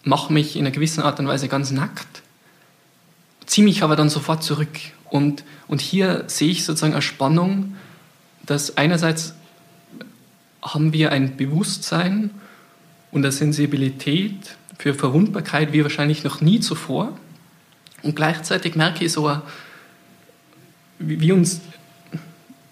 mache 0.03 0.31
mich 0.31 0.55
in 0.55 0.61
einer 0.61 0.71
gewissen 0.71 1.01
Art 1.03 1.19
und 1.19 1.27
Weise 1.27 1.47
ganz 1.47 1.71
nackt, 1.71 2.23
ziehe 3.45 3.65
mich 3.65 3.83
aber 3.83 3.95
dann 3.95 4.09
sofort 4.09 4.43
zurück. 4.43 4.79
Und, 5.09 5.43
und 5.67 5.81
hier 5.81 6.23
sehe 6.27 6.49
ich 6.49 6.65
sozusagen 6.65 6.93
eine 6.93 7.01
Spannung, 7.01 7.75
dass 8.45 8.77
einerseits 8.77 9.33
haben 10.61 10.93
wir 10.93 11.11
ein 11.11 11.37
Bewusstsein 11.37 12.31
und 13.11 13.23
eine 13.23 13.31
Sensibilität 13.31 14.57
für 14.77 14.93
Verwundbarkeit 14.93 15.73
wie 15.73 15.83
wahrscheinlich 15.83 16.23
noch 16.23 16.41
nie 16.41 16.59
zuvor. 16.59 17.17
Und 18.03 18.15
gleichzeitig 18.15 18.75
merke 18.75 19.05
ich 19.05 19.11
so, 19.11 19.41
wie 20.99 21.31
uns 21.31 21.61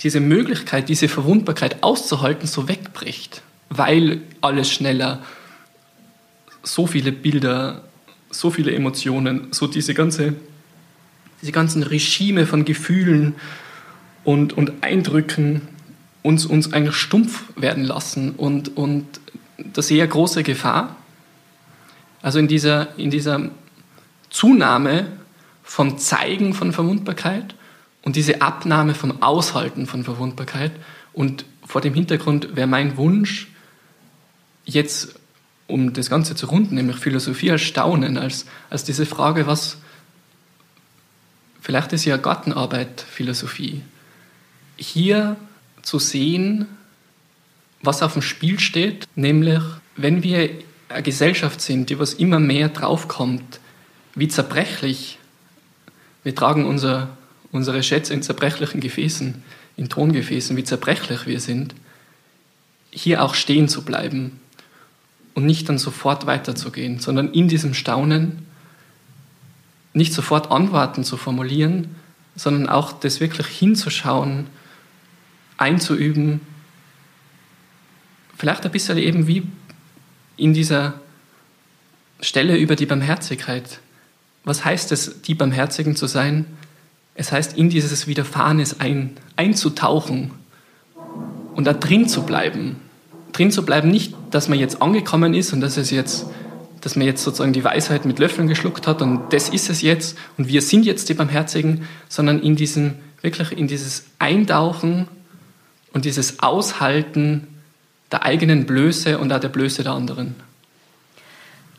diese 0.02 0.20
Möglichkeit, 0.20 0.90
diese 0.90 1.08
Verwundbarkeit 1.08 1.82
auszuhalten, 1.82 2.48
so 2.48 2.68
wegbricht, 2.68 3.42
weil 3.70 4.22
alles 4.42 4.72
schneller, 4.72 5.22
so 6.62 6.88
viele 6.88 7.12
Bilder, 7.12 7.84
so 8.30 8.52
viele 8.52 8.74
Emotionen, 8.74 9.48
so 9.52 9.68
diese, 9.68 9.94
ganze, 9.94 10.36
diese 11.44 11.52
ganzen 11.52 11.84
Regime 11.84 12.46
von 12.46 12.64
Gefühlen 12.64 13.36
und, 14.24 14.54
und 14.54 14.82
Eindrücken 14.82 15.62
uns, 16.22 16.46
uns 16.46 16.72
eigentlich 16.72 16.96
stumpf 16.96 17.44
werden 17.58 17.84
lassen. 17.84 18.32
Und, 18.32 18.78
und 18.78 19.06
das 19.58 19.92
eine 19.92 20.08
große 20.08 20.42
Gefahr, 20.44 20.96
also 22.22 22.40
in 22.40 22.48
dieser, 22.48 22.98
in 22.98 23.12
dieser 23.12 23.52
Zunahme 24.30 25.08
vom 25.64 25.98
Zeigen 25.98 26.54
von 26.54 26.72
Verwundbarkeit 26.72 27.56
und 28.04 28.16
diese 28.16 28.42
Abnahme 28.42 28.96
vom 28.96 29.22
Aushalten 29.22 29.86
von 29.86 30.06
Verwundbarkeit. 30.06 30.72
Und 31.12 31.44
vor 31.66 31.82
dem 31.82 31.94
Hintergrund 31.94 32.56
wäre 32.56 32.68
mein 32.68 32.96
Wunsch, 32.96 33.50
jetzt, 34.64 35.20
um 35.68 35.92
das 35.92 36.10
Ganze 36.10 36.36
zu 36.36 36.46
runden, 36.46 36.76
nämlich 36.76 36.96
Philosophie 36.96 37.52
als 37.52 37.64
Staunen, 37.64 38.18
als, 38.18 38.46
als 38.70 38.86
diese 38.86 39.06
Frage, 39.06 39.46
was, 39.46 39.80
vielleicht 41.64 41.94
ist 41.94 42.06
ja 42.06 42.18
Gartenarbeit 42.18 43.02
Philosophie, 43.02 43.82
hier 44.76 45.38
zu 45.82 45.98
sehen, 45.98 46.68
was 47.82 48.04
auf 48.04 48.14
dem 48.14 48.22
Spiel 48.22 48.60
steht, 48.60 49.08
nämlich 49.16 49.62
wenn 49.96 50.22
wir 50.22 50.50
eine 50.90 51.04
Gesellschaft 51.04 51.62
sind, 51.62 51.90
die 51.90 51.98
was 51.98 52.14
immer 52.14 52.40
mehr 52.40 52.70
draufkommt, 52.70 53.60
wie 54.14 54.28
zerbrechlich 54.28 55.18
wir 56.24 56.36
tragen 56.36 56.66
unser, 56.66 57.18
unsere 57.52 57.84
Schätze 57.84 58.14
in 58.14 58.24
zerbrechlichen 58.24 58.80
Gefäßen, 58.80 59.44
in 59.76 59.90
Tongefäßen, 59.90 60.56
wie 60.56 60.64
zerbrechlich 60.64 61.26
wir 61.26 61.40
sind, 61.40 61.76
hier 62.92 63.24
auch 63.24 63.36
stehen 63.36 63.68
zu 63.68 63.84
bleiben 63.84 64.40
und 65.34 65.46
nicht 65.46 65.68
dann 65.68 65.78
sofort 65.78 66.26
weiterzugehen, 66.26 67.00
sondern 67.00 67.32
in 67.34 67.48
diesem 67.48 67.74
Staunen 67.74 68.46
nicht 69.94 70.14
sofort 70.14 70.52
Antworten 70.52 71.04
zu 71.04 71.18
formulieren, 71.18 71.96
sondern 72.36 72.68
auch 72.68 72.94
das 72.94 73.20
wirklich 73.20 73.48
hinzuschauen, 73.48 74.48
einzuüben, 75.58 76.42
vielleicht 78.38 78.66
ein 78.66 78.72
bisschen 78.72 78.98
eben 78.98 79.28
wie 79.28 79.44
in 80.36 80.54
dieser 80.54 80.96
Stelle 82.20 82.58
über 82.58 82.76
die 82.76 82.86
Barmherzigkeit. 82.86 83.80
Was 84.44 84.66
heißt 84.66 84.92
es, 84.92 85.22
die 85.22 85.36
Barmherzigen 85.36 85.96
zu 85.96 86.08
sein? 86.08 86.46
Es 87.16 87.32
heißt, 87.32 87.58
in 87.58 87.70
dieses 87.70 88.08
Widerfahrenes 88.08 88.80
ein, 88.80 89.12
einzutauchen 89.36 90.32
und 91.56 91.66
da 91.66 91.74
drin 91.74 92.08
zu 92.08 92.24
bleiben. 92.24 92.78
Drin 93.32 93.52
zu 93.52 93.64
bleiben, 93.64 93.90
nicht, 93.90 94.16
dass 94.32 94.50
man 94.50 94.60
jetzt 94.60 94.82
angekommen 94.82 95.34
ist 95.34 95.54
und 95.54 95.62
dass 95.62 95.78
es 95.78 95.92
jetzt, 95.92 96.26
dass 96.84 96.98
man 96.98 97.08
jetzt 97.08 97.24
sozusagen 97.24 97.54
die 97.54 97.64
Weisheit 97.64 98.06
mit 98.06 98.20
Löffeln 98.20 98.48
geschluckt 98.48 98.88
hat 98.88 99.02
und 99.02 99.32
das 99.32 99.48
ist 99.48 99.70
es 99.70 99.82
jetzt 99.82 100.18
und 100.38 100.50
wir 100.50 100.62
sind 100.62 100.86
jetzt 100.86 101.08
die 101.08 101.14
Barmherzigen, 101.14 101.88
sondern 102.10 102.42
in 102.42 102.56
diesem, 102.56 102.96
wirklich 103.22 103.58
in 103.58 103.68
dieses 103.68 104.06
Eintauchen 104.20 105.08
und 105.94 106.04
dieses 106.04 106.42
Aushalten 106.42 107.48
der 108.12 108.24
eigenen 108.24 108.66
Blöße 108.66 109.18
und 109.18 109.32
auch 109.32 109.40
der 109.40 109.50
Blöße 109.50 109.84
der 109.84 109.94
anderen. 109.94 110.36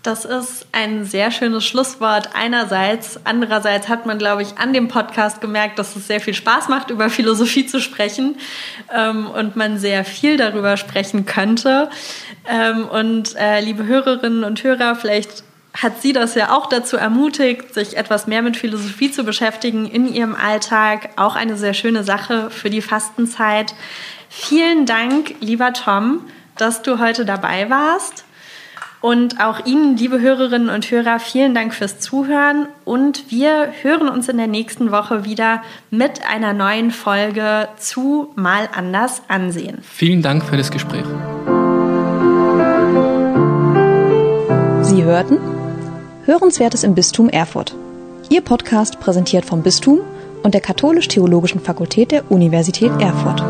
Das 0.04 0.26
ist 0.26 0.66
ein 0.70 1.06
sehr 1.06 1.30
schönes 1.30 1.64
Schlusswort 1.64 2.28
einerseits. 2.34 3.18
Andererseits 3.24 3.88
hat 3.88 4.04
man, 4.04 4.18
glaube 4.18 4.42
ich, 4.42 4.58
an 4.58 4.74
dem 4.74 4.86
Podcast 4.86 5.40
gemerkt, 5.40 5.78
dass 5.78 5.96
es 5.96 6.06
sehr 6.06 6.20
viel 6.20 6.34
Spaß 6.34 6.68
macht, 6.68 6.90
über 6.90 7.08
Philosophie 7.08 7.64
zu 7.64 7.80
sprechen 7.80 8.36
ähm, 8.94 9.26
und 9.26 9.56
man 9.56 9.78
sehr 9.78 10.04
viel 10.04 10.36
darüber 10.36 10.76
sprechen 10.76 11.24
könnte. 11.24 11.88
Ähm, 12.46 12.86
und 12.86 13.34
äh, 13.36 13.60
liebe 13.60 13.86
Hörerinnen 13.86 14.44
und 14.44 14.62
Hörer, 14.62 14.94
vielleicht 14.94 15.42
hat 15.72 16.02
sie 16.02 16.12
das 16.12 16.34
ja 16.34 16.54
auch 16.54 16.66
dazu 16.66 16.98
ermutigt, 16.98 17.72
sich 17.72 17.96
etwas 17.96 18.26
mehr 18.26 18.42
mit 18.42 18.58
Philosophie 18.58 19.10
zu 19.10 19.24
beschäftigen 19.24 19.86
in 19.86 20.06
ihrem 20.12 20.34
Alltag. 20.34 21.12
Auch 21.16 21.34
eine 21.34 21.56
sehr 21.56 21.72
schöne 21.72 22.04
Sache 22.04 22.50
für 22.50 22.68
die 22.68 22.82
Fastenzeit. 22.82 23.74
Vielen 24.28 24.84
Dank, 24.84 25.34
lieber 25.40 25.72
Tom, 25.72 26.26
dass 26.58 26.82
du 26.82 26.98
heute 26.98 27.24
dabei 27.24 27.70
warst. 27.70 28.26
Und 29.04 29.38
auch 29.38 29.66
Ihnen, 29.66 29.98
liebe 29.98 30.18
Hörerinnen 30.18 30.70
und 30.70 30.90
Hörer, 30.90 31.20
vielen 31.20 31.54
Dank 31.54 31.74
fürs 31.74 32.00
Zuhören. 32.00 32.68
Und 32.86 33.30
wir 33.30 33.68
hören 33.82 34.08
uns 34.08 34.30
in 34.30 34.38
der 34.38 34.46
nächsten 34.46 34.90
Woche 34.92 35.26
wieder 35.26 35.62
mit 35.90 36.26
einer 36.26 36.54
neuen 36.54 36.90
Folge 36.90 37.68
zu 37.76 38.32
Mal 38.34 38.66
anders 38.74 39.20
ansehen. 39.28 39.80
Vielen 39.82 40.22
Dank 40.22 40.42
für 40.42 40.56
das 40.56 40.70
Gespräch. 40.70 41.04
Sie 44.80 45.04
hörten 45.04 45.36
Hörenswertes 46.24 46.82
im 46.82 46.94
Bistum 46.94 47.28
Erfurt. 47.28 47.76
Ihr 48.30 48.40
Podcast 48.40 49.00
präsentiert 49.00 49.44
vom 49.44 49.62
Bistum 49.62 50.00
und 50.42 50.54
der 50.54 50.62
Katholisch-Theologischen 50.62 51.60
Fakultät 51.60 52.10
der 52.10 52.30
Universität 52.32 52.90
Erfurt. 52.98 53.44